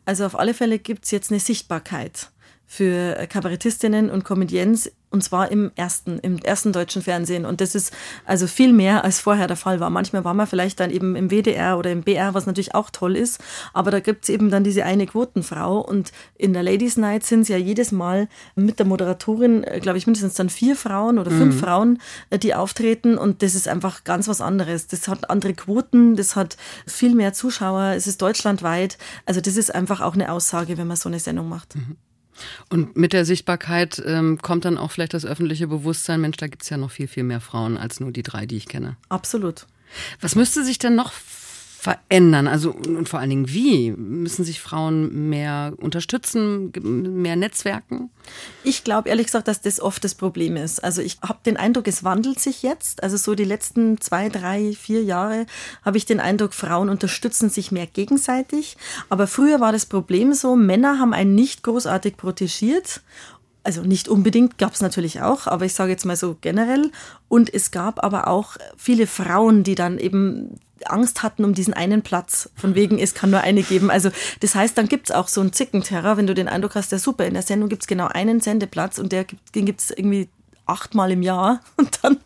Also 0.05 0.27
auf 0.27 0.39
alle 0.39 0.55
Fälle 0.55 0.79
gibt 0.79 1.05
es 1.05 1.11
jetzt 1.11 1.31
eine 1.31 1.41
Sichtbarkeit 1.41 2.31
für 2.67 3.27
Kabarettistinnen 3.29 4.11
und 4.11 4.25
Comedians 4.25 4.91
und 5.15 5.23
zwar 5.23 5.53
im 5.53 5.71
ersten, 5.77 6.19
im 6.19 6.39
ersten 6.39 6.73
deutschen 6.73 7.01
Fernsehen. 7.01 7.47
Und 7.47 7.61
das 7.61 7.77
ist 7.77 7.95
also 8.27 8.49
viel 8.49 8.73
mehr, 8.73 9.05
als 9.05 9.21
vorher 9.21 9.47
der 9.47 9.57
Fall 9.57 9.79
war. 9.79 9.89
Manchmal 9.89 10.25
war 10.25 10.35
man 10.35 10.49
vielleicht 10.49 10.81
dann 10.81 10.91
eben 10.91 11.15
im 11.15 11.31
WDR 11.31 11.79
oder 11.79 11.93
im 11.93 12.03
BR, 12.03 12.35
was 12.35 12.47
natürlich 12.47 12.75
auch 12.75 12.91
toll 12.91 13.15
ist. 13.17 13.41
Aber 13.73 13.93
da 13.93 14.01
gibt 14.01 14.25
es 14.25 14.29
eben 14.29 14.51
dann 14.51 14.65
diese 14.65 14.85
eine 14.85 15.07
Quotenfrau. 15.07 15.79
Und 15.79 16.11
in 16.37 16.53
der 16.53 16.65
Ladies 16.65 16.97
Night 16.97 17.25
sind 17.25 17.43
es 17.43 17.49
ja 17.49 17.57
jedes 17.57 17.93
Mal 17.93 18.29
mit 18.57 18.81
der 18.81 18.87
Moderatorin, 18.87 19.63
äh, 19.63 19.79
glaube 19.79 19.99
ich, 19.99 20.09
mindestens 20.09 20.35
dann 20.35 20.51
vier 20.51 20.75
Frauen 20.75 21.21
oder 21.21 21.31
fünf 21.31 21.55
mhm. 21.55 21.61
Frauen, 21.61 21.99
äh, 22.31 22.39
die 22.41 22.57
auftreten. 22.57 23.17
Und 23.17 23.43
das 23.43 23.55
ist 23.55 23.69
einfach 23.69 24.03
ganz 24.03 24.27
was 24.27 24.41
anderes. 24.41 24.89
Das 24.89 25.07
hat 25.07 25.31
andere 25.31 25.55
Quoten, 25.55 26.17
das 26.17 26.35
hat 26.35 26.57
viel 26.89 27.15
mehr 27.15 27.33
Zuschauer, 27.33 27.95
es 27.95 28.09
ist 28.09 28.21
deutschlandweit. 28.21 28.99
Also 29.27 29.41
das 29.41 29.57
ist 29.57 29.73
einfach 29.73 30.01
auch 30.01 30.15
eine 30.15 30.33
Aussage, 30.33 30.77
wenn 30.77 30.89
man 30.89 30.97
so 30.97 31.09
eine 31.09 31.21
Sendung 31.21 31.49
macht. 31.49 31.77
Mhm. 31.77 31.99
Und 32.69 32.97
mit 32.97 33.13
der 33.13 33.25
Sichtbarkeit 33.25 34.03
ähm, 34.05 34.39
kommt 34.41 34.65
dann 34.65 34.79
auch 34.79 34.91
vielleicht 34.91 35.15
das 35.15 35.25
öffentliche 35.25 35.67
Bewusstsein, 35.69 36.21
Mensch, 36.21 36.37
da 36.37 36.47
gibt 36.47 36.63
es 36.63 36.71
ja 36.71 36.77
noch 36.77 36.91
viel, 36.91 37.09
viel 37.09 37.25
mehr 37.25 37.41
Frauen 37.41 37.77
als 37.77 38.01
nur 38.01 38.13
die 38.13 38.23
drei, 38.23 38.47
die 38.47 38.57
ich 38.57 38.67
kenne. 38.67 38.97
Absolut. 39.09 39.67
Was 40.21 40.35
müsste 40.35 40.65
sich 40.65 40.79
denn 40.79 40.95
noch 40.95 41.13
verändern? 41.85 42.49
Also 42.49 42.71
und 42.71 43.11
vor 43.11 43.21
allen 43.21 43.29
Dingen 43.29 43.49
wie? 43.51 43.93
Müssen 43.93 44.43
sich 44.43 44.61
Frauen 44.61 45.29
mehr 45.29 45.75
unterstützen, 45.77 46.73
mehr 46.83 47.37
Netzwerken? 47.37 48.09
Ich 48.63 48.85
glaube 48.85 49.11
ehrlich 49.11 49.27
gesagt, 49.27 49.49
dass 49.49 49.61
das 49.61 49.81
oft 49.81 50.03
das 50.03 50.15
Problem 50.15 50.57
ist. 50.57 50.83
Also 50.83 51.03
ich 51.03 51.19
habe 51.21 51.41
den 51.45 51.59
Eindruck, 51.59 51.87
es 51.87 52.03
wandelt 52.03 52.41
sich 52.41 52.63
jetzt. 52.63 53.03
Also 53.03 53.19
so 53.19 53.35
die 53.35 53.45
letzten 53.45 54.01
zwei, 54.01 54.31
drei, 54.31 54.73
vier 54.73 55.03
Jahre 55.03 55.45
habe 55.85 55.99
ich 55.99 56.07
den 56.07 56.21
Eindruck, 56.21 56.55
Frauen 56.55 56.89
unterstützen 56.89 57.51
sich 57.51 57.71
mehr 57.71 57.87
gegenseitig. 57.87 58.79
Aber 59.11 59.27
früher 59.27 59.61
war 59.61 59.73
das 59.73 59.85
Problem 59.85 60.33
so, 60.33 60.57
Männer 60.57 60.99
haben 60.99 61.13
einen 61.13 61.35
nicht 61.35 61.63
großartig 61.63 62.17
protegiert 62.17 63.03
also 63.67 63.81
nicht 63.81 64.09
unbedingt, 64.09 64.59
gab 64.59 64.75
es 64.75 64.83
natürlich 64.83 65.23
auch, 65.23 65.47
aber 65.47 65.65
ich 65.65 65.73
sage 65.73 65.91
jetzt 65.91 66.05
mal 66.05 66.17
so 66.17 66.37
generell. 66.39 66.93
Und 67.29 67.53
es 67.53 67.71
gab 67.71 68.05
aber 68.05 68.29
auch 68.29 68.59
viele 68.77 69.07
Frauen, 69.07 69.65
die 69.65 69.75
dann 69.75 69.97
eben 69.99 70.61
Angst 70.87 71.23
hatten 71.23 71.45
um 71.45 71.55
diesen 71.55 71.75
einen 71.75 72.03
Platz. 72.03 72.51
Von 72.57 72.75
wegen, 72.75 72.99
es 72.99 73.15
kann 73.15 73.31
nur 73.31 73.41
eine 73.41 73.63
geben. 73.63 73.91
Also 73.91 74.11
das 74.41 74.55
heißt, 74.55 74.77
dann 74.77 74.89
gibt 74.89 75.11
es 75.11 75.15
auch 75.15 75.29
so 75.29 75.41
einen 75.41 75.53
Zickenterror, 75.53 76.17
wenn 76.17 76.27
du 76.27 76.35
den 76.35 76.49
Eindruck 76.49 76.75
hast, 76.75 76.93
der 76.93 76.99
super, 76.99 77.27
in 77.27 77.35
der 77.35 77.43
Sendung 77.43 77.69
gibt 77.69 77.83
es 77.83 77.87
genau 77.87 78.09
einen 78.09 78.41
Sendeplatz 78.41 78.99
und 78.99 79.13
der, 79.13 79.27
den 79.55 79.67
gibt 79.67 79.81
es 79.81 79.91
irgendwie 79.91 80.29
achtmal 80.67 81.13
im 81.13 81.23
Jahr 81.23 81.61
und 81.77 81.99
dann 82.03 82.19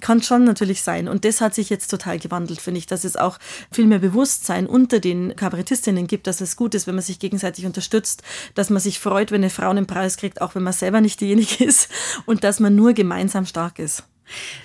kann 0.00 0.22
schon 0.22 0.44
natürlich 0.44 0.82
sein. 0.82 1.08
Und 1.08 1.24
das 1.24 1.40
hat 1.40 1.54
sich 1.54 1.70
jetzt 1.70 1.88
total 1.88 2.18
gewandelt, 2.18 2.60
finde 2.60 2.78
ich, 2.78 2.86
dass 2.86 3.04
es 3.04 3.16
auch 3.16 3.38
viel 3.70 3.86
mehr 3.86 3.98
Bewusstsein 3.98 4.66
unter 4.66 5.00
den 5.00 5.36
Kabarettistinnen 5.36 6.06
gibt, 6.06 6.26
dass 6.26 6.40
es 6.40 6.56
gut 6.56 6.74
ist, 6.74 6.86
wenn 6.86 6.94
man 6.94 7.04
sich 7.04 7.18
gegenseitig 7.18 7.66
unterstützt, 7.66 8.22
dass 8.54 8.70
man 8.70 8.80
sich 8.80 8.98
freut, 8.98 9.30
wenn 9.30 9.42
eine 9.42 9.50
Frau 9.50 9.70
einen 9.70 9.86
Preis 9.86 10.16
kriegt, 10.16 10.40
auch 10.40 10.54
wenn 10.54 10.62
man 10.62 10.72
selber 10.72 11.00
nicht 11.00 11.20
diejenige 11.20 11.64
ist 11.64 11.88
und 12.24 12.44
dass 12.44 12.60
man 12.60 12.74
nur 12.74 12.92
gemeinsam 12.92 13.46
stark 13.46 13.78
ist. 13.78 14.04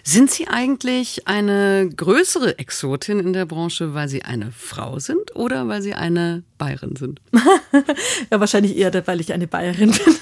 Sind 0.03 0.31
Sie 0.31 0.47
eigentlich 0.47 1.27
eine 1.27 1.89
größere 1.95 2.57
Exotin 2.59 3.19
in 3.19 3.33
der 3.33 3.45
Branche, 3.45 3.93
weil 3.93 4.07
Sie 4.07 4.23
eine 4.23 4.51
Frau 4.51 4.99
sind 4.99 5.35
oder 5.35 5.67
weil 5.67 5.81
Sie 5.81 5.93
eine 5.93 6.43
Bayerin 6.57 6.95
sind? 6.95 7.21
ja, 8.31 8.39
wahrscheinlich 8.39 8.77
eher, 8.77 8.91
weil 9.07 9.21
ich 9.21 9.33
eine 9.33 9.47
Bayerin 9.47 9.91
bin. 9.91 10.15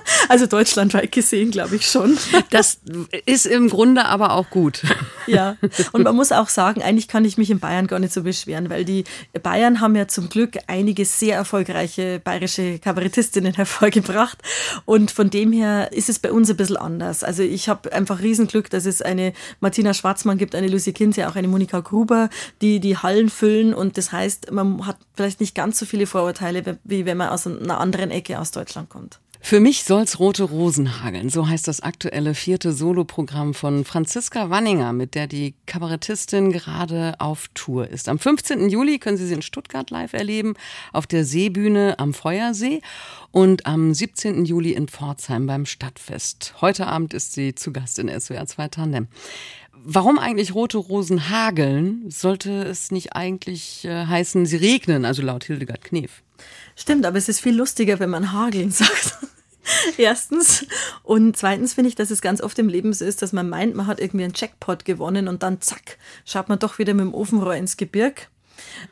Also 0.28 0.46
deutschlandweit 0.46 1.12
gesehen, 1.12 1.50
glaube 1.50 1.76
ich 1.76 1.86
schon. 1.86 2.18
Das 2.50 2.80
ist 3.26 3.46
im 3.46 3.68
Grunde 3.68 4.06
aber 4.06 4.32
auch 4.32 4.50
gut. 4.50 4.82
Ja, 5.26 5.56
und 5.92 6.02
man 6.02 6.16
muss 6.16 6.32
auch 6.32 6.48
sagen, 6.48 6.82
eigentlich 6.82 7.06
kann 7.08 7.24
ich 7.24 7.38
mich 7.38 7.50
in 7.50 7.60
Bayern 7.60 7.86
gar 7.86 7.98
nicht 7.98 8.12
so 8.12 8.22
beschweren, 8.22 8.70
weil 8.70 8.84
die 8.84 9.04
Bayern 9.42 9.80
haben 9.80 9.94
ja 9.94 10.08
zum 10.08 10.28
Glück 10.28 10.58
einige 10.66 11.04
sehr 11.04 11.36
erfolgreiche 11.36 12.20
bayerische 12.22 12.78
Kabarettistinnen 12.78 13.54
hervorgebracht. 13.54 14.38
Und 14.84 15.10
von 15.10 15.30
dem 15.30 15.52
her 15.52 15.92
ist 15.92 16.08
es 16.08 16.18
bei 16.18 16.32
uns 16.32 16.50
ein 16.50 16.56
bisschen 16.56 16.76
anders. 16.76 17.22
Also 17.24 17.42
ich 17.42 17.68
habe 17.68 17.92
einfach 17.92 18.20
Riesenglück, 18.20 18.70
dass 18.70 18.86
es 18.86 19.02
eine 19.02 19.32
Martina 19.60 19.94
Schwarzmann 19.94 20.38
gibt, 20.38 20.54
eine 20.54 20.68
Lucy 20.68 20.92
Kinze, 20.92 21.28
auch 21.28 21.36
eine 21.36 21.48
Monika 21.48 21.80
Gruber, 21.80 22.30
die 22.62 22.80
die 22.80 22.96
Hallen 22.96 23.30
füllen. 23.30 23.74
Und 23.74 23.98
das 23.98 24.12
heißt, 24.12 24.50
man 24.52 24.86
hat 24.86 24.98
vielleicht 25.14 25.40
nicht 25.40 25.54
ganz 25.54 25.78
so 25.78 25.86
viele 25.86 26.06
Vorurteile, 26.06 26.78
wie 26.84 27.06
wenn 27.06 27.16
man 27.16 27.28
aus 27.28 27.46
einer 27.46 27.80
anderen 27.80 28.10
Ecke 28.10 28.38
aus 28.38 28.50
Deutschland 28.50 28.88
kommt. 28.88 29.18
Für 29.48 29.60
mich 29.60 29.84
soll's 29.84 30.18
rote 30.18 30.42
Rosen 30.42 31.04
hageln. 31.04 31.28
So 31.28 31.46
heißt 31.46 31.68
das 31.68 31.78
aktuelle 31.78 32.34
vierte 32.34 32.72
Soloprogramm 32.72 33.54
von 33.54 33.84
Franziska 33.84 34.50
Wanninger, 34.50 34.92
mit 34.92 35.14
der 35.14 35.28
die 35.28 35.54
Kabarettistin 35.66 36.50
gerade 36.50 37.14
auf 37.20 37.46
Tour 37.54 37.86
ist. 37.86 38.08
Am 38.08 38.18
15. 38.18 38.68
Juli 38.68 38.98
können 38.98 39.16
Sie 39.16 39.24
sie 39.28 39.34
in 39.34 39.42
Stuttgart 39.42 39.88
live 39.90 40.14
erleben, 40.14 40.54
auf 40.92 41.06
der 41.06 41.24
Seebühne 41.24 41.96
am 42.00 42.12
Feuersee 42.12 42.80
und 43.30 43.66
am 43.66 43.94
17. 43.94 44.46
Juli 44.46 44.72
in 44.72 44.88
Pforzheim 44.88 45.46
beim 45.46 45.64
Stadtfest. 45.64 46.54
Heute 46.60 46.88
Abend 46.88 47.14
ist 47.14 47.32
sie 47.32 47.54
zu 47.54 47.72
Gast 47.72 48.00
in 48.00 48.08
SWR 48.08 48.46
2 48.46 48.66
Tandem. 48.66 49.06
Warum 49.70 50.18
eigentlich 50.18 50.56
rote 50.56 50.78
Rosen 50.78 51.30
hageln? 51.30 52.10
Sollte 52.10 52.64
es 52.64 52.90
nicht 52.90 53.12
eigentlich 53.12 53.84
äh, 53.84 54.06
heißen, 54.06 54.44
sie 54.44 54.56
regnen, 54.56 55.04
also 55.04 55.22
laut 55.22 55.44
Hildegard 55.44 55.84
Knef? 55.84 56.24
Stimmt, 56.76 57.06
aber 57.06 57.18
es 57.18 57.28
ist 57.28 57.40
viel 57.40 57.56
lustiger, 57.56 57.98
wenn 57.98 58.10
man 58.10 58.32
hageln 58.32 58.70
sagt. 58.72 59.18
Erstens. 59.96 60.64
Und 61.02 61.36
zweitens 61.36 61.74
finde 61.74 61.88
ich, 61.88 61.96
dass 61.96 62.10
es 62.10 62.20
ganz 62.20 62.40
oft 62.40 62.58
im 62.58 62.68
Leben 62.68 62.92
so 62.92 63.04
ist, 63.04 63.22
dass 63.22 63.32
man 63.32 63.48
meint, 63.48 63.74
man 63.74 63.86
hat 63.86 64.00
irgendwie 64.00 64.24
einen 64.24 64.34
Jackpot 64.34 64.84
gewonnen 64.84 65.28
und 65.28 65.42
dann 65.42 65.60
zack, 65.60 65.98
schaut 66.24 66.48
man 66.48 66.58
doch 66.58 66.78
wieder 66.78 66.94
mit 66.94 67.04
dem 67.04 67.14
Ofenrohr 67.14 67.54
ins 67.54 67.76
Gebirg. 67.76 68.28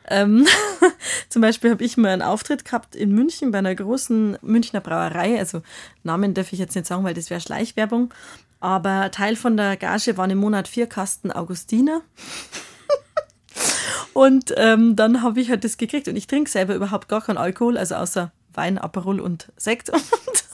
Ähm, 0.07 0.45
zum 1.29 1.41
Beispiel 1.41 1.71
habe 1.71 1.83
ich 1.83 1.97
mal 1.97 2.09
einen 2.09 2.21
Auftritt 2.21 2.65
gehabt 2.65 2.95
in 2.95 3.11
München 3.13 3.51
bei 3.51 3.59
einer 3.59 3.73
großen 3.73 4.37
Münchner 4.41 4.81
Brauerei. 4.81 5.39
Also 5.39 5.61
Namen 6.03 6.33
darf 6.33 6.53
ich 6.53 6.59
jetzt 6.59 6.75
nicht 6.75 6.87
sagen, 6.87 7.03
weil 7.03 7.13
das 7.13 7.29
wäre 7.29 7.41
Schleichwerbung. 7.41 8.13
Aber 8.59 9.11
Teil 9.11 9.35
von 9.35 9.57
der 9.57 9.77
Gage 9.77 10.17
waren 10.17 10.31
im 10.31 10.39
Monat 10.39 10.67
vier 10.67 10.87
Kasten 10.87 11.31
Augustiner. 11.31 12.01
Und 14.13 14.53
ähm, 14.57 14.95
dann 14.95 15.21
habe 15.21 15.41
ich 15.41 15.49
halt 15.49 15.63
das 15.63 15.77
gekriegt. 15.77 16.07
Und 16.07 16.15
ich 16.15 16.27
trinke 16.27 16.49
selber 16.49 16.75
überhaupt 16.75 17.07
gar 17.07 17.21
keinen 17.21 17.37
Alkohol, 17.37 17.77
also 17.77 17.95
außer 17.95 18.31
Wein, 18.53 18.77
Aperol 18.77 19.19
und 19.19 19.51
Sekt. 19.57 19.89
Und 20.25 20.45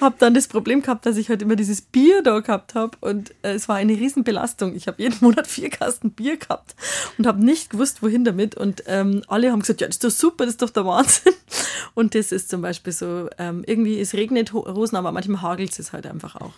habe 0.00 0.16
dann 0.18 0.34
das 0.34 0.48
Problem 0.48 0.82
gehabt, 0.82 1.06
dass 1.06 1.16
ich 1.16 1.28
halt 1.28 1.42
immer 1.42 1.56
dieses 1.56 1.80
Bier 1.80 2.22
da 2.22 2.40
gehabt 2.40 2.74
habe 2.74 2.96
und 3.00 3.30
äh, 3.42 3.52
es 3.52 3.68
war 3.68 3.76
eine 3.76 3.94
Riesenbelastung. 3.94 4.74
Ich 4.74 4.86
habe 4.86 5.02
jeden 5.02 5.16
Monat 5.20 5.46
vier 5.46 5.70
Kasten 5.70 6.10
Bier 6.10 6.36
gehabt 6.36 6.74
und 7.18 7.26
habe 7.26 7.44
nicht 7.44 7.70
gewusst, 7.70 8.02
wohin 8.02 8.24
damit. 8.24 8.54
Und 8.54 8.82
ähm, 8.86 9.22
alle 9.28 9.52
haben 9.52 9.60
gesagt, 9.60 9.80
ja, 9.80 9.86
das 9.86 9.96
ist 9.96 10.04
doch 10.04 10.10
super, 10.10 10.44
das 10.44 10.54
ist 10.54 10.62
doch 10.62 10.70
der 10.70 10.84
Wahnsinn. 10.84 11.32
Und 11.94 12.14
das 12.14 12.30
ist 12.30 12.50
zum 12.50 12.60
Beispiel 12.60 12.92
so, 12.92 13.30
ähm, 13.38 13.64
irgendwie, 13.66 13.98
es 13.98 14.12
regnet 14.12 14.52
Rosen, 14.52 14.96
aber 14.96 15.12
manchmal 15.12 15.40
hagelt 15.40 15.78
es 15.78 15.92
halt 15.92 16.06
einfach 16.06 16.36
auch. 16.36 16.52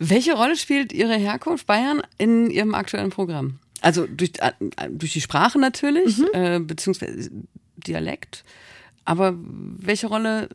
Welche 0.00 0.34
Rolle 0.34 0.56
spielt 0.56 0.92
Ihre 0.92 1.14
Herkunft 1.14 1.66
Bayern 1.66 2.02
in 2.16 2.50
Ihrem 2.50 2.74
aktuellen 2.74 3.10
Programm? 3.10 3.60
Also 3.80 4.06
durch, 4.06 4.32
äh, 4.38 4.52
durch 4.90 5.12
die 5.12 5.20
Sprache 5.20 5.58
natürlich, 5.58 6.18
mhm. 6.18 6.28
äh, 6.32 6.60
beziehungsweise 6.60 7.30
Dialekt. 7.76 8.44
Aber 9.04 9.34
welche 9.36 10.08
Rolle 10.08 10.48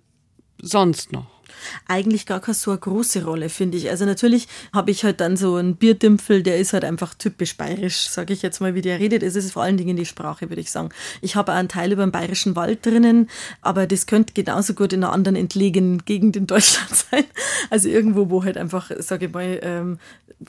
sonst 0.62 1.12
noch? 1.12 1.43
Eigentlich 1.88 2.26
gar 2.26 2.40
keine 2.40 2.56
so 2.56 2.72
eine 2.72 2.80
große 2.80 3.24
Rolle, 3.24 3.50
finde 3.50 3.78
ich. 3.78 3.90
Also 3.90 4.06
natürlich 4.06 4.48
habe 4.74 4.92
ich 4.92 5.04
halt 5.04 5.20
dann 5.20 5.38
so 5.38 5.56
einen 5.56 5.76
Bierdimpfel, 5.76 6.44
der 6.44 6.58
ist 6.58 6.74
halt 6.74 6.86
einfach 6.86 7.14
typisch 7.14 7.58
bayerisch, 7.58 8.08
sage 8.10 8.34
ich 8.34 8.42
jetzt 8.42 8.60
mal, 8.62 8.76
wie 8.76 8.82
der 8.82 9.00
redet. 9.00 9.24
Es 9.24 9.36
ist 9.36 9.52
vor 9.52 9.64
allen 9.64 9.78
Dingen 9.78 9.98
die 9.98 10.06
Sprache, 10.06 10.50
würde 10.50 10.62
ich 10.62 10.72
sagen. 10.72 10.90
Ich 11.22 11.36
habe 11.36 11.52
auch 11.52 11.58
einen 11.58 11.70
Teil 11.70 11.92
über 11.92 12.06
den 12.06 12.12
bayerischen 12.12 12.56
Wald 12.56 12.86
drinnen, 12.86 13.30
aber 13.62 13.88
das 13.88 14.06
könnte 14.06 14.34
genauso 14.34 14.74
gut 14.74 14.94
in 14.94 15.04
einer 15.04 15.14
anderen 15.14 15.36
entlegenen 15.36 16.06
Gegend 16.06 16.36
in 16.36 16.48
Deutschland 16.48 16.96
sein. 17.12 17.26
Also 17.70 17.90
irgendwo, 17.90 18.30
wo 18.30 18.44
halt 18.44 18.58
einfach, 18.58 18.92
sage 19.00 19.28
ich 19.28 19.34
mal, 19.34 19.60
ähm, 19.62 20.00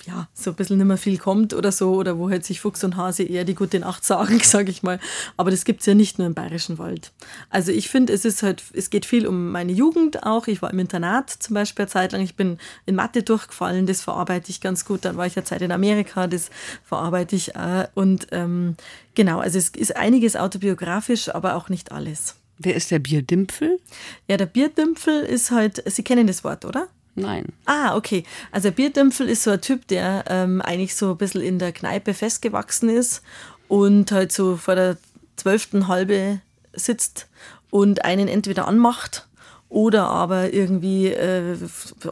ja, 0.07 0.29
so 0.35 0.51
ein 0.51 0.57
bisschen 0.57 0.79
nicht 0.79 0.87
mehr 0.87 0.97
viel 0.97 1.19
kommt 1.19 1.55
oder 1.55 1.73
so, 1.73 1.95
oder 1.95 2.19
wo 2.19 2.31
halt 2.31 2.45
sich 2.45 2.61
Fuchs 2.61 2.83
und 2.85 2.97
Hase 2.97 3.23
eher 3.23 3.45
die 3.45 3.55
gute 3.55 3.79
Nacht 3.79 4.05
sagen, 4.05 4.41
sage 4.43 4.71
ich 4.71 4.83
mal. 4.83 4.99
Aber 5.37 5.51
das 5.51 5.65
gibt 5.65 5.81
es 5.81 5.87
ja 5.87 5.95
nicht 5.95 6.19
nur 6.19 6.27
im 6.27 6.35
bayerischen 6.35 6.79
Wald. 6.79 7.13
Also 7.51 7.73
ich 7.73 7.89
finde, 7.89 8.13
es 8.13 8.25
ist 8.25 8.43
halt, 8.43 8.63
es 8.73 8.91
geht 8.91 9.07
viel 9.07 9.27
um 9.27 9.51
meine 9.53 9.73
Jugend 9.73 10.25
auch. 10.25 10.47
Ich 10.47 10.63
war 10.63 10.71
im 10.71 10.79
Internat 10.79 10.94
Internat 10.95 11.31
zum 11.31 11.55
Beispiel 11.55 11.85
eine 11.85 11.91
Zeit 11.91 12.13
lang. 12.13 12.23
Ich 12.23 12.37
bin 12.37 12.59
in 12.87 12.95
Mathe 12.95 13.23
durchgefallen, 13.23 13.87
das 13.87 14.03
verarbeite 14.03 14.51
ich 14.51 14.61
ganz 14.61 14.85
gut. 14.85 15.05
Dann 15.05 15.17
war 15.17 15.27
ich 15.27 15.37
eine 15.37 15.45
Zeit 15.45 15.63
in 15.63 15.73
Amerika, 15.73 16.27
das 16.27 16.51
verarbeite 16.85 17.35
ich 17.35 17.57
auch. 17.57 17.89
Und 17.95 18.29
ähm, 18.31 18.77
genau, 19.15 19.41
also 19.41 19.59
es 19.59 19.71
ist 19.71 19.97
einiges 19.97 20.37
autobiografisch, 20.37 21.35
aber 21.35 21.57
auch 21.57 21.69
nicht 21.69 21.91
alles. 21.91 22.37
Wer 22.59 22.77
ist 22.77 22.93
der 22.93 23.01
Bierdimpfel? 23.01 23.81
Ja, 24.29 24.37
der 24.37 24.47
Bierdimpfel 24.47 25.23
ist 25.23 25.51
halt, 25.51 25.83
Sie 25.87 26.05
kennen 26.05 26.29
das 26.29 26.45
Wort, 26.45 26.65
oder? 26.65 26.87
Nein. 27.17 27.47
Ah, 27.65 27.97
okay. 27.97 28.25
Also 28.51 28.73
Bierdümpfel 28.73 29.29
ist 29.29 29.45
so 29.45 29.51
ein 29.51 29.61
Typ, 29.61 29.87
der 29.87 30.25
ähm, 30.29 30.61
eigentlich 30.61 30.97
so 30.97 31.13
ein 31.13 31.17
bisschen 31.17 31.43
in 31.43 31.61
der 31.61 31.73
Kneipe 31.73 32.13
festgewachsen 32.13 32.89
ist 32.89 33.23
und 33.69 34.11
halt 34.11 34.33
so 34.33 34.57
vor 34.57 34.75
der 34.75 34.97
zwölften 35.37 35.87
Halbe 35.87 36.41
sitzt 36.73 37.29
und 37.71 38.05
einen 38.05 38.27
entweder 38.27 38.67
anmacht 38.67 39.29
oder 39.75 40.09
aber 40.09 40.55
irgendwie 40.55 41.09
äh, 41.09 41.57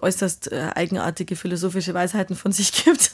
äußerst 0.00 0.50
äh, 0.50 0.70
eigenartige 0.74 1.36
philosophische 1.36 1.94
Weisheiten 1.94 2.34
von 2.34 2.50
sich 2.50 2.72
gibt. 2.84 3.12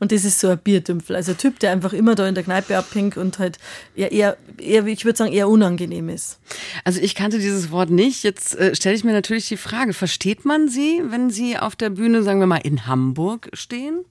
Und 0.00 0.10
das 0.10 0.24
ist 0.24 0.40
so 0.40 0.48
ein 0.48 0.58
Bierdümpfel. 0.58 1.14
Also 1.14 1.30
ein 1.30 1.38
Typ, 1.38 1.60
der 1.60 1.70
einfach 1.70 1.92
immer 1.92 2.16
da 2.16 2.26
in 2.26 2.34
der 2.34 2.42
Kneipe 2.42 2.76
abhängt 2.76 3.16
und 3.16 3.38
halt 3.38 3.58
eher, 3.94 4.10
eher, 4.10 4.36
eher 4.58 4.84
ich 4.86 5.04
würde 5.04 5.16
sagen, 5.16 5.32
eher 5.32 5.48
unangenehm 5.48 6.08
ist. 6.08 6.40
Also 6.82 7.00
ich 7.00 7.14
kannte 7.14 7.38
dieses 7.38 7.70
Wort 7.70 7.90
nicht. 7.90 8.24
Jetzt 8.24 8.56
äh, 8.56 8.74
stelle 8.74 8.96
ich 8.96 9.04
mir 9.04 9.12
natürlich 9.12 9.46
die 9.46 9.56
Frage, 9.56 9.92
versteht 9.92 10.44
man 10.44 10.68
sie, 10.68 11.00
wenn 11.06 11.30
sie 11.30 11.56
auf 11.56 11.76
der 11.76 11.90
Bühne, 11.90 12.24
sagen 12.24 12.40
wir 12.40 12.48
mal, 12.48 12.56
in 12.56 12.88
Hamburg 12.88 13.48
stehen? 13.52 14.04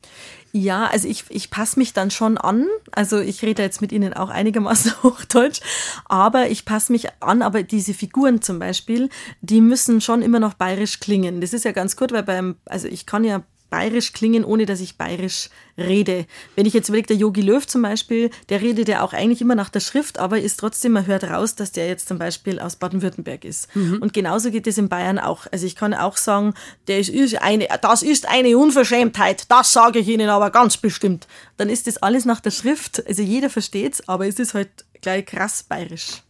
Ja, 0.56 0.86
also 0.86 1.08
ich, 1.08 1.26
ich 1.30 1.50
passe 1.50 1.80
mich 1.80 1.93
dann 1.93 2.12
schon 2.12 2.38
an. 2.38 2.67
Also 2.91 3.19
ich 3.19 3.41
rede 3.41 3.63
jetzt 3.63 3.82
mit 3.82 3.91
Ihnen 3.91 4.13
auch 4.13 4.30
einigermaßen 4.30 4.93
Hochdeutsch, 5.04 5.62
aber 6.06 6.52
ich 6.52 6.63
passe 6.63 6.91
mich 6.91 7.08
an. 7.22 7.41
Aber 7.41 7.63
diese 7.63 7.96
Figuren 7.96 8.43
zum 8.43 8.60
Beispiel, 8.60 9.10
die 9.41 9.62
müssen 9.73 10.01
schon 10.01 10.21
immer 10.21 10.39
noch 10.39 10.53
bayerisch 10.53 10.99
klingen. 10.99 11.41
Das 11.41 11.51
ist 11.51 11.65
ja 11.65 11.71
ganz 11.71 11.95
gut, 11.95 12.12
weil 12.12 12.21
beim, 12.21 12.57
also 12.65 12.88
ich 12.88 13.07
kann 13.07 13.23
ja 13.23 13.41
bayerisch 13.71 14.13
klingen, 14.13 14.45
ohne 14.45 14.67
dass 14.67 14.81
ich 14.81 14.99
bayerisch 14.99 15.49
rede. 15.79 16.27
Wenn 16.55 16.67
ich 16.67 16.75
jetzt 16.75 16.89
überlege, 16.89 17.07
der 17.07 17.15
Yogi 17.15 17.41
Löw 17.41 17.65
zum 17.65 17.81
Beispiel, 17.81 18.29
der 18.49 18.62
redet 18.62 18.88
ja 18.88 19.01
auch 19.01 19.13
eigentlich 19.13 19.41
immer 19.41 19.55
nach 19.55 19.69
der 19.69 19.79
Schrift, 19.79 20.19
aber 20.19 20.39
ist 20.39 20.59
trotzdem, 20.59 20.91
man 20.91 21.07
hört 21.07 21.23
raus, 21.23 21.55
dass 21.55 21.71
der 21.71 21.88
jetzt 21.88 22.07
zum 22.07 22.19
Beispiel 22.19 22.59
aus 22.59 22.75
Baden-Württemberg 22.75 23.43
ist. 23.43 23.75
Mhm. 23.75 23.97
Und 23.99 24.13
genauso 24.13 24.51
geht 24.51 24.67
es 24.67 24.77
in 24.77 24.89
Bayern 24.89 25.17
auch. 25.17 25.47
Also 25.51 25.65
ich 25.65 25.75
kann 25.75 25.95
auch 25.95 26.17
sagen, 26.17 26.53
der 26.88 26.99
ist 26.99 27.09
eine, 27.41 27.67
das 27.81 28.03
ist 28.03 28.29
eine 28.29 28.55
Unverschämtheit, 28.59 29.49
das 29.49 29.73
sage 29.73 29.97
ich 29.97 30.07
Ihnen 30.07 30.29
aber 30.29 30.51
ganz 30.51 30.77
bestimmt. 30.77 31.25
Dann 31.57 31.69
ist 31.69 31.88
das 31.88 31.97
alles 31.97 32.25
nach 32.25 32.41
der 32.41 32.51
Schrift. 32.51 33.03
Also 33.07 33.23
jeder 33.23 33.49
versteht 33.49 33.93
es, 33.93 34.07
aber 34.07 34.27
es 34.27 34.38
ist 34.38 34.53
halt 34.53 34.69
gleich 35.01 35.25
krass 35.25 35.63
bayerisch. 35.63 36.21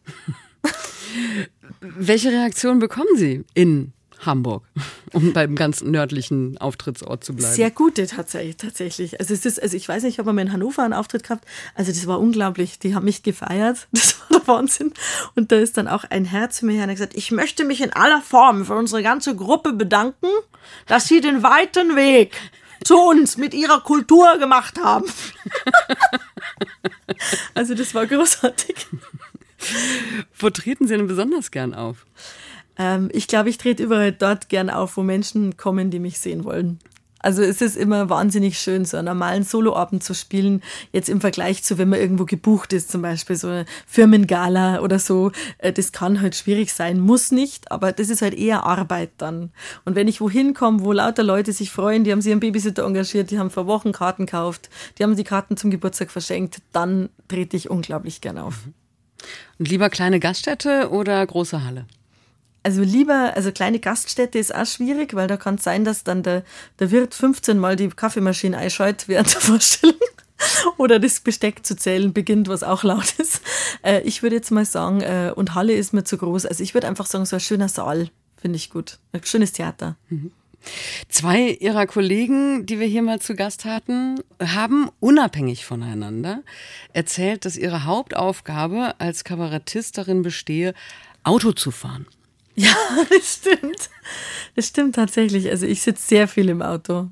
Welche 1.81 2.29
Reaktion 2.29 2.79
bekommen 2.79 3.15
Sie 3.15 3.45
in 3.53 3.93
Hamburg, 4.25 4.63
um 5.13 5.33
beim 5.33 5.55
ganzen 5.55 5.91
nördlichen 5.91 6.57
Auftrittsort 6.57 7.23
zu 7.23 7.33
bleiben. 7.33 7.53
Sehr 7.53 7.71
gute 7.71 8.07
tatsächlich. 8.07 8.57
tatsächlich. 8.57 9.19
Also 9.19 9.33
es 9.33 9.45
ist, 9.45 9.61
also 9.61 9.75
ich 9.75 9.87
weiß 9.87 10.03
nicht, 10.03 10.13
ich 10.13 10.19
habe 10.19 10.33
mal 10.33 10.41
in 10.41 10.53
Hannover 10.53 10.83
einen 10.83 10.93
Auftritt 10.93 11.23
gehabt. 11.23 11.45
Also 11.75 11.91
das 11.91 12.07
war 12.07 12.19
unglaublich. 12.19 12.79
Die 12.79 12.95
haben 12.95 13.05
mich 13.05 13.23
gefeiert. 13.23 13.87
Das 14.03 14.19
war 14.29 14.39
der 14.39 14.47
Wahnsinn. 14.47 14.93
Und 15.35 15.51
da 15.51 15.57
ist 15.57 15.77
dann 15.77 15.87
auch 15.87 16.03
ein 16.05 16.25
Herr 16.25 16.49
zu 16.49 16.65
mir 16.65 16.73
her 16.73 16.83
und 16.83 16.89
hat 16.89 16.97
gesagt, 16.97 17.15
ich 17.15 17.31
möchte 17.31 17.65
mich 17.65 17.81
in 17.81 17.93
aller 17.93 18.21
Form 18.21 18.65
für 18.65 18.75
unsere 18.75 19.03
ganze 19.03 19.35
Gruppe 19.35 19.73
bedanken, 19.73 20.27
dass 20.87 21.07
sie 21.07 21.21
den 21.21 21.43
weiten 21.43 21.95
Weg 21.95 22.35
zu 22.83 22.97
uns 22.97 23.37
mit 23.37 23.53
ihrer 23.53 23.81
Kultur 23.81 24.37
gemacht 24.37 24.77
haben. 24.81 25.05
also 27.53 27.75
das 27.75 27.93
war 27.95 28.05
großartig. 28.05 28.87
Wo 30.37 30.49
treten 30.49 30.87
Sie 30.87 30.97
denn 30.97 31.07
besonders 31.07 31.51
gern 31.51 31.73
auf? 31.73 32.05
Ähm, 32.77 33.09
ich 33.13 33.27
glaube, 33.27 33.49
ich 33.49 33.57
trete 33.57 33.83
überall 33.83 34.11
dort 34.11 34.49
gern 34.49 34.69
auf, 34.69 34.97
wo 34.97 35.03
Menschen 35.03 35.57
kommen, 35.57 35.91
die 35.91 35.99
mich 35.99 36.19
sehen 36.19 36.43
wollen. 36.43 36.79
Also 37.23 37.41
es 37.41 37.61
ist 37.61 37.77
immer 37.77 38.09
wahnsinnig 38.09 38.59
schön, 38.59 38.83
so 38.83 38.97
einen 38.97 39.05
normalen 39.05 39.43
Soloabend 39.43 40.03
zu 40.03 40.13
spielen, 40.13 40.61
jetzt 40.91 41.07
im 41.07 41.21
Vergleich 41.21 41.63
zu, 41.63 41.77
wenn 41.77 41.87
man 41.87 42.01
irgendwo 42.01 42.25
gebucht 42.25 42.73
ist, 42.73 42.91
zum 42.91 43.01
Beispiel 43.01 43.37
so 43.37 43.47
eine 43.47 43.65
Firmengala 43.87 44.81
oder 44.81 44.99
so. 44.99 45.31
Äh, 45.57 45.71
das 45.71 45.93
kann 45.93 46.19
halt 46.19 46.35
schwierig 46.35 46.73
sein, 46.73 46.99
muss 46.99 47.31
nicht, 47.31 47.71
aber 47.71 47.93
das 47.93 48.09
ist 48.09 48.21
halt 48.21 48.33
eher 48.33 48.65
Arbeit 48.65 49.11
dann. 49.19 49.51
Und 49.85 49.95
wenn 49.95 50.09
ich 50.09 50.19
wohin 50.19 50.53
komme, 50.53 50.81
wo 50.83 50.91
lauter 50.91 51.23
Leute 51.23 51.53
sich 51.53 51.71
freuen, 51.71 52.03
die 52.03 52.11
haben 52.11 52.21
sich 52.21 52.33
einen 52.33 52.41
Babysitter 52.41 52.83
engagiert, 52.83 53.31
die 53.31 53.39
haben 53.39 53.49
vor 53.49 53.67
Wochen 53.67 53.93
Karten 53.93 54.25
gekauft, 54.25 54.69
die 54.97 55.03
haben 55.03 55.15
die 55.15 55.23
Karten 55.23 55.55
zum 55.55 55.71
Geburtstag 55.71 56.11
verschenkt, 56.11 56.57
dann 56.73 57.07
trete 57.29 57.55
ich 57.55 57.69
unglaublich 57.69 58.19
gern 58.19 58.37
auf. 58.37 58.67
Und 59.59 59.69
lieber 59.69 59.89
kleine 59.89 60.19
Gaststätte 60.19 60.89
oder 60.89 61.25
große 61.25 61.63
Halle? 61.63 61.85
Also 62.63 62.81
lieber, 62.81 63.33
also 63.35 63.51
kleine 63.51 63.79
Gaststätte 63.79 64.39
ist 64.39 64.55
auch 64.55 64.65
schwierig, 64.65 65.13
weil 65.13 65.27
da 65.27 65.35
kann 65.35 65.55
es 65.55 65.63
sein, 65.63 65.83
dass 65.83 66.05
dann 66.05 66.23
der, 66.23 66.43
der 66.79 66.91
Wirt 66.91 67.13
15 67.13 67.59
Mal 67.59 67.75
die 67.75 67.89
Kaffeemaschine 67.89 68.57
einschaltet 68.57 69.07
während 69.09 69.33
der 69.33 69.41
Vorstellung. 69.41 69.97
Oder 70.77 70.99
das 70.99 71.19
Besteck 71.19 71.65
zu 71.65 71.75
zählen 71.75 72.13
beginnt, 72.13 72.47
was 72.47 72.63
auch 72.63 72.83
laut 72.83 73.13
ist. 73.17 73.41
Äh, 73.81 74.01
ich 74.01 74.23
würde 74.23 74.37
jetzt 74.37 74.51
mal 74.51 74.65
sagen, 74.65 75.01
äh, 75.01 75.31
und 75.35 75.55
Halle 75.55 75.73
ist 75.73 75.93
mir 75.93 76.03
zu 76.03 76.17
groß. 76.17 76.45
Also 76.45 76.63
ich 76.63 76.73
würde 76.73 76.87
einfach 76.87 77.05
sagen, 77.05 77.25
so 77.25 77.35
ein 77.35 77.41
schöner 77.41 77.69
Saal 77.69 78.09
finde 78.37 78.57
ich 78.57 78.69
gut. 78.69 78.99
Ein 79.11 79.23
schönes 79.23 79.53
Theater. 79.53 79.95
Mhm. 80.09 80.31
Zwei 81.09 81.49
ihrer 81.49 81.85
Kollegen, 81.85 82.65
die 82.65 82.79
wir 82.79 82.87
hier 82.87 83.01
mal 83.01 83.19
zu 83.19 83.35
Gast 83.35 83.65
hatten, 83.65 84.19
haben 84.39 84.89
unabhängig 84.99 85.65
voneinander 85.65 86.43
erzählt, 86.93 87.45
dass 87.45 87.57
ihre 87.57 87.85
Hauptaufgabe 87.85 88.99
als 88.99 89.23
Kabarettist 89.23 89.97
darin 89.97 90.21
bestehe, 90.21 90.73
Auto 91.23 91.51
zu 91.51 91.71
fahren. 91.71 92.07
Ja, 92.55 92.75
das 93.09 93.35
stimmt. 93.35 93.89
Das 94.55 94.67
stimmt 94.67 94.95
tatsächlich. 94.95 95.49
Also 95.49 95.65
ich 95.65 95.81
sitze 95.81 96.05
sehr 96.05 96.27
viel 96.27 96.49
im 96.49 96.61
Auto. 96.61 97.09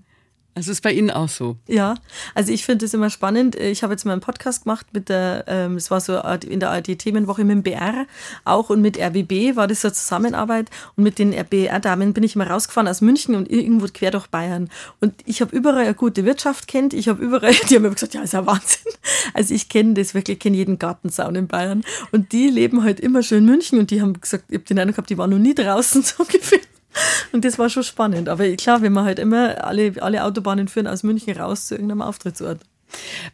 Es 0.53 0.67
ist 0.67 0.81
bei 0.81 0.91
Ihnen 0.91 1.11
auch 1.11 1.29
so. 1.29 1.57
Ja, 1.67 1.95
also 2.35 2.51
ich 2.51 2.65
finde 2.65 2.85
es 2.85 2.93
immer 2.93 3.09
spannend. 3.09 3.55
Ich 3.55 3.83
habe 3.83 3.93
jetzt 3.93 4.05
mal 4.05 4.11
einen 4.11 4.21
Podcast 4.21 4.63
gemacht 4.63 4.85
mit 4.91 5.07
der, 5.09 5.45
ähm, 5.47 5.75
es 5.77 5.89
war 5.91 6.01
so 6.01 6.19
in 6.47 6.59
der 6.59 6.71
ARD-Themenwoche 6.71 7.43
mit 7.45 7.55
dem 7.55 7.63
BR 7.63 8.05
auch 8.43 8.69
und 8.69 8.81
mit 8.81 8.97
RBB 8.97 9.55
war 9.55 9.67
das 9.67 9.81
so 9.81 9.89
Zusammenarbeit 9.89 10.69
und 10.95 11.03
mit 11.03 11.19
den 11.19 11.33
RBR-Damen 11.33 12.13
bin 12.13 12.23
ich 12.23 12.35
immer 12.35 12.47
rausgefahren 12.47 12.87
aus 12.87 13.01
München 13.01 13.35
und 13.35 13.49
irgendwo 13.49 13.87
quer 13.93 14.11
durch 14.11 14.27
Bayern. 14.27 14.69
Und 14.99 15.15
ich 15.25 15.41
habe 15.41 15.55
überall 15.55 15.83
eine 15.83 15.93
gute 15.93 16.25
Wirtschaft 16.25 16.67
kennt. 16.67 16.93
Ich 16.93 17.07
habe 17.07 17.23
überall, 17.23 17.53
die 17.69 17.75
haben 17.75 17.85
immer 17.85 17.93
gesagt, 17.93 18.13
ja, 18.13 18.21
ist 18.21 18.33
ja 18.33 18.45
Wahnsinn. 18.45 18.91
Also 19.33 19.53
ich 19.53 19.69
kenne 19.69 19.93
das 19.93 20.13
wirklich, 20.13 20.39
kenne 20.39 20.57
jeden 20.57 20.79
Gartenzaun 20.79 21.35
in 21.35 21.47
Bayern. 21.47 21.83
Und 22.11 22.33
die 22.33 22.49
leben 22.49 22.83
halt 22.83 22.99
immer 22.99 23.23
schön 23.23 23.41
in 23.41 23.45
München 23.45 23.79
und 23.79 23.91
die 23.91 24.01
haben 24.01 24.19
gesagt, 24.19 24.45
ich 24.49 24.55
habe 24.55 24.65
den 24.65 24.79
Eindruck 24.79 24.95
gehabt, 24.95 25.09
die 25.09 25.17
waren 25.17 25.29
noch 25.29 25.39
nie 25.39 25.55
draußen 25.55 26.03
so 26.03 26.23
ungefähr. 26.23 26.59
Und 27.31 27.45
das 27.45 27.59
war 27.59 27.69
schon 27.69 27.83
spannend. 27.83 28.29
Aber 28.29 28.49
klar, 28.55 28.81
wenn 28.81 28.93
man 28.93 29.05
halt 29.05 29.19
immer 29.19 29.63
alle, 29.63 29.93
alle 30.01 30.23
Autobahnen 30.23 30.67
führen 30.67 30.87
aus 30.87 31.03
München 31.03 31.35
raus 31.37 31.67
zu 31.67 31.75
irgendeinem 31.75 32.01
Auftrittsort. 32.01 32.59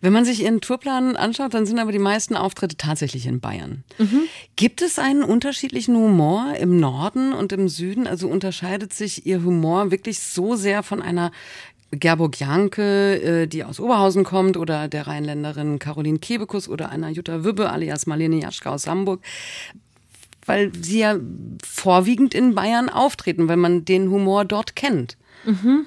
Wenn 0.02 0.13
man 0.13 0.26
sich 0.26 0.43
Ihren 0.43 0.62
Tourplan 0.62 1.15
anschaut, 1.15 1.54
dann 1.54 1.65
sind 1.65 1.80
aber 1.80 1.91
die 1.91 2.00
meisten 2.00 2.36
Auftritte 2.36 2.78
tatsächlich 2.78 3.26
in 3.26 3.39
Bayern. 3.39 3.84
Mhm. 3.98 4.24
Gibt 4.56 4.82
es 4.82 5.00
einen 5.00 5.24
unterschiedlichen 5.24 5.96
Humor 5.96 6.54
im 6.60 6.80
Norden 6.80 7.34
und 7.34 7.52
im 7.54 7.67
Süden? 7.67 8.08
Also 8.08 8.28
unterscheidet 8.28 8.93
sich 8.93 9.26
Ihr 9.26 9.43
Humor 9.43 9.89
wirklich 9.91 10.20
so 10.20 10.56
sehr 10.56 10.84
von 10.84 11.02
einer 11.02 11.32
Gerburg 11.91 12.39
Janke, 12.39 13.22
äh, 13.22 13.48
die 13.48 13.63
aus 13.63 13.80
Oberhausen 13.80 14.24
kommt, 14.26 14.58
oder 14.58 14.88
der 14.88 15.08
Rheinländerin 15.08 15.80
Caroline 15.80 16.20
Kebekus 16.20 16.67
oder 16.67 16.89
einer 16.89 17.10
Jutta 17.10 17.43
Wübbe 17.43 17.70
alias 17.70 18.06
Marlene 18.08 18.41
Jaschka 18.41 18.72
aus 18.74 18.88
Hamburg 18.88 19.22
weil 20.47 20.71
sie 20.81 20.99
ja 20.99 21.17
vorwiegend 21.63 22.33
in 22.33 22.55
Bayern 22.55 22.89
auftreten, 22.89 23.47
weil 23.47 23.57
man 23.57 23.86
den 23.86 24.10
Humor 24.10 24.45
dort 24.45 24.75
kennt. 24.75 25.17
Mhm. 25.45 25.86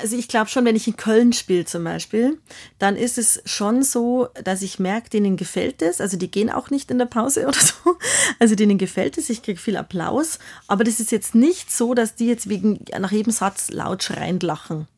Also 0.00 0.16
ich 0.16 0.28
glaube 0.28 0.48
schon, 0.48 0.64
wenn 0.64 0.76
ich 0.76 0.88
in 0.88 0.96
Köln 0.96 1.32
spiele 1.32 1.66
zum 1.66 1.84
Beispiel, 1.84 2.38
dann 2.78 2.96
ist 2.96 3.18
es 3.18 3.42
schon 3.44 3.82
so, 3.82 4.28
dass 4.42 4.62
ich 4.62 4.78
merke, 4.78 5.10
denen 5.10 5.36
gefällt 5.36 5.82
es. 5.82 6.00
Also 6.00 6.16
die 6.16 6.30
gehen 6.30 6.50
auch 6.50 6.70
nicht 6.70 6.90
in 6.90 6.98
der 6.98 7.06
Pause 7.06 7.46
oder 7.46 7.60
so. 7.60 7.96
Also 8.38 8.54
denen 8.54 8.78
gefällt 8.78 9.18
es, 9.18 9.30
ich 9.30 9.42
kriege 9.42 9.60
viel 9.60 9.76
Applaus. 9.76 10.38
Aber 10.66 10.84
das 10.84 11.00
ist 11.00 11.12
jetzt 11.12 11.34
nicht 11.34 11.70
so, 11.70 11.94
dass 11.94 12.14
die 12.14 12.26
jetzt 12.26 12.48
wegen 12.48 12.84
nach 12.98 13.12
jedem 13.12 13.32
Satz 13.32 13.70
laut 13.70 14.02
schreiend 14.02 14.42
lachen. 14.42 14.88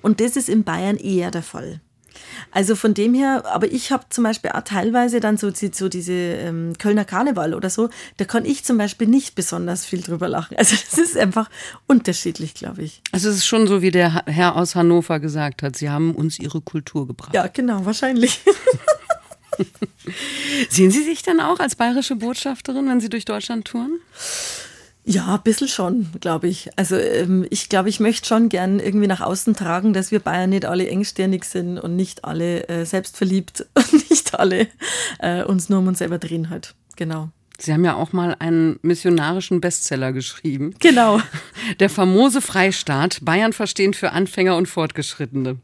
Und 0.00 0.20
das 0.20 0.36
ist 0.36 0.48
in 0.48 0.64
Bayern 0.64 0.96
eher 0.96 1.30
der 1.30 1.42
Fall. 1.42 1.80
Also 2.50 2.76
von 2.76 2.94
dem 2.94 3.14
her, 3.14 3.44
aber 3.46 3.70
ich 3.70 3.92
habe 3.92 4.04
zum 4.10 4.24
Beispiel 4.24 4.50
auch 4.52 4.62
teilweise 4.62 5.20
dann 5.20 5.36
so, 5.36 5.50
so 5.52 5.88
diese 5.88 6.12
ähm, 6.12 6.74
Kölner 6.78 7.04
Karneval 7.04 7.54
oder 7.54 7.70
so, 7.70 7.88
da 8.16 8.24
kann 8.24 8.44
ich 8.44 8.64
zum 8.64 8.78
Beispiel 8.78 9.06
nicht 9.06 9.34
besonders 9.34 9.84
viel 9.84 10.00
drüber 10.00 10.28
lachen. 10.28 10.56
Also 10.56 10.76
das 10.90 10.98
ist 10.98 11.16
einfach 11.16 11.50
unterschiedlich, 11.86 12.54
glaube 12.54 12.82
ich. 12.82 13.02
Also 13.12 13.28
es 13.28 13.36
ist 13.36 13.46
schon 13.46 13.66
so, 13.66 13.82
wie 13.82 13.90
der 13.90 14.24
Herr 14.26 14.56
aus 14.56 14.74
Hannover 14.74 15.20
gesagt 15.20 15.62
hat, 15.62 15.76
Sie 15.76 15.90
haben 15.90 16.14
uns 16.14 16.38
Ihre 16.38 16.60
Kultur 16.60 17.06
gebracht. 17.06 17.34
Ja, 17.34 17.46
genau, 17.46 17.84
wahrscheinlich. 17.84 18.40
Sehen 20.68 20.90
Sie 20.90 21.02
sich 21.02 21.22
dann 21.22 21.40
auch 21.40 21.60
als 21.60 21.76
bayerische 21.76 22.16
Botschafterin, 22.16 22.88
wenn 22.88 23.00
Sie 23.00 23.08
durch 23.08 23.24
Deutschland 23.24 23.66
touren? 23.66 23.98
Ja, 25.08 25.36
ein 25.36 25.42
bisschen 25.44 25.68
schon, 25.68 26.08
glaube 26.20 26.48
ich. 26.48 26.68
Also 26.74 26.96
ähm, 26.96 27.46
ich 27.50 27.68
glaube, 27.68 27.88
ich 27.88 28.00
möchte 28.00 28.26
schon 28.26 28.48
gern 28.48 28.80
irgendwie 28.80 29.06
nach 29.06 29.20
außen 29.20 29.54
tragen, 29.54 29.92
dass 29.92 30.10
wir 30.10 30.18
Bayern 30.18 30.50
nicht 30.50 30.64
alle 30.64 30.88
engstirnig 30.88 31.44
sind 31.44 31.78
und 31.78 31.94
nicht 31.94 32.24
alle 32.24 32.68
äh, 32.68 32.84
selbstverliebt 32.84 33.66
und 33.74 34.10
nicht 34.10 34.34
alle 34.34 34.66
äh, 35.20 35.44
uns 35.44 35.68
nur 35.68 35.78
um 35.78 35.86
uns 35.86 35.98
selber 35.98 36.18
drehen 36.18 36.50
halt. 36.50 36.74
Genau. 36.96 37.30
Sie 37.58 37.72
haben 37.72 37.84
ja 37.84 37.94
auch 37.94 38.12
mal 38.12 38.34
einen 38.40 38.80
missionarischen 38.82 39.60
Bestseller 39.60 40.12
geschrieben. 40.12 40.74
Genau. 40.80 41.20
Der 41.78 41.88
famose 41.88 42.40
Freistaat, 42.40 43.20
Bayern 43.22 43.52
verstehen 43.52 43.94
für 43.94 44.10
Anfänger 44.10 44.56
und 44.56 44.66
Fortgeschrittene. 44.66 45.58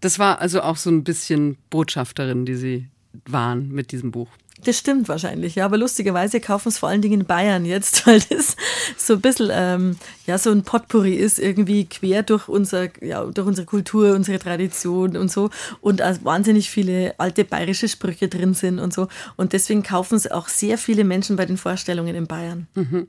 Das 0.00 0.18
war 0.18 0.40
also 0.40 0.60
auch 0.60 0.76
so 0.76 0.90
ein 0.90 1.04
bisschen 1.04 1.56
Botschafterin, 1.70 2.46
die 2.46 2.56
Sie 2.56 2.88
waren 3.26 3.68
mit 3.68 3.92
diesem 3.92 4.10
Buch. 4.10 4.28
Das 4.64 4.78
stimmt 4.78 5.08
wahrscheinlich, 5.08 5.56
ja. 5.56 5.64
Aber 5.64 5.76
lustigerweise 5.76 6.40
kaufen 6.40 6.68
es 6.68 6.78
vor 6.78 6.88
allen 6.88 7.02
Dingen 7.02 7.20
in 7.20 7.26
Bayern 7.26 7.64
jetzt, 7.64 8.06
weil 8.06 8.20
das 8.20 8.56
so 8.96 9.14
ein 9.14 9.20
bisschen, 9.20 9.50
ähm, 9.52 9.96
ja, 10.26 10.38
so 10.38 10.50
ein 10.50 10.62
Potpourri 10.62 11.14
ist, 11.14 11.38
irgendwie 11.38 11.86
quer 11.86 12.22
durch, 12.22 12.48
unser, 12.48 12.88
ja, 13.04 13.24
durch 13.24 13.46
unsere 13.46 13.66
Kultur, 13.66 14.14
unsere 14.14 14.38
Tradition 14.38 15.16
und 15.16 15.30
so. 15.30 15.50
Und 15.80 16.00
wahnsinnig 16.22 16.70
viele 16.70 17.14
alte 17.18 17.44
bayerische 17.44 17.88
Sprüche 17.88 18.28
drin 18.28 18.54
sind 18.54 18.78
und 18.78 18.92
so. 18.92 19.08
Und 19.36 19.52
deswegen 19.52 19.82
kaufen 19.82 20.14
es 20.14 20.30
auch 20.30 20.48
sehr 20.48 20.78
viele 20.78 21.04
Menschen 21.04 21.36
bei 21.36 21.46
den 21.46 21.56
Vorstellungen 21.56 22.14
in 22.14 22.26
Bayern. 22.26 22.68
Mhm. 22.74 23.08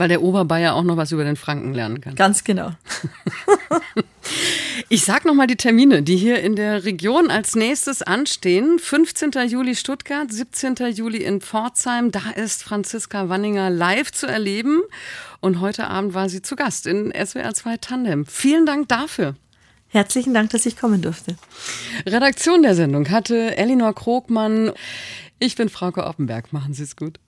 Weil 0.00 0.08
der 0.08 0.22
Oberbayer 0.22 0.76
auch 0.76 0.82
noch 0.82 0.96
was 0.96 1.12
über 1.12 1.24
den 1.24 1.36
Franken 1.36 1.74
lernen 1.74 2.00
kann. 2.00 2.14
Ganz 2.14 2.42
genau. 2.42 2.70
Ich 4.88 5.04
sag 5.04 5.24
noch 5.24 5.34
mal 5.34 5.46
die 5.46 5.56
Termine, 5.56 6.02
die 6.02 6.16
hier 6.16 6.40
in 6.40 6.56
der 6.56 6.84
Region 6.84 7.30
als 7.30 7.54
nächstes 7.54 8.02
anstehen. 8.02 8.78
15. 8.78 9.30
Juli 9.46 9.76
Stuttgart, 9.76 10.32
17. 10.32 10.74
Juli 10.92 11.18
in 11.18 11.40
Pforzheim. 11.40 12.10
Da 12.10 12.30
ist 12.34 12.62
Franziska 12.62 13.28
Wanninger 13.28 13.70
live 13.70 14.10
zu 14.10 14.26
erleben. 14.26 14.82
Und 15.40 15.60
heute 15.60 15.86
Abend 15.86 16.14
war 16.14 16.28
sie 16.28 16.42
zu 16.42 16.56
Gast 16.56 16.86
in 16.86 17.12
SWR 17.12 17.54
2 17.54 17.76
Tandem. 17.76 18.26
Vielen 18.26 18.66
Dank 18.66 18.88
dafür. 18.88 19.36
Herzlichen 19.88 20.34
Dank, 20.34 20.50
dass 20.50 20.66
ich 20.66 20.76
kommen 20.76 21.02
durfte. 21.02 21.36
Redaktion 22.06 22.62
der 22.62 22.74
Sendung 22.74 23.10
hatte 23.10 23.56
Elinor 23.56 23.94
Krogmann. 23.94 24.72
Ich 25.38 25.56
bin 25.56 25.68
Frauke 25.68 26.04
Oppenberg. 26.04 26.52
Machen 26.52 26.74
Sie 26.74 26.82
es 26.84 26.96
gut. 26.96 27.18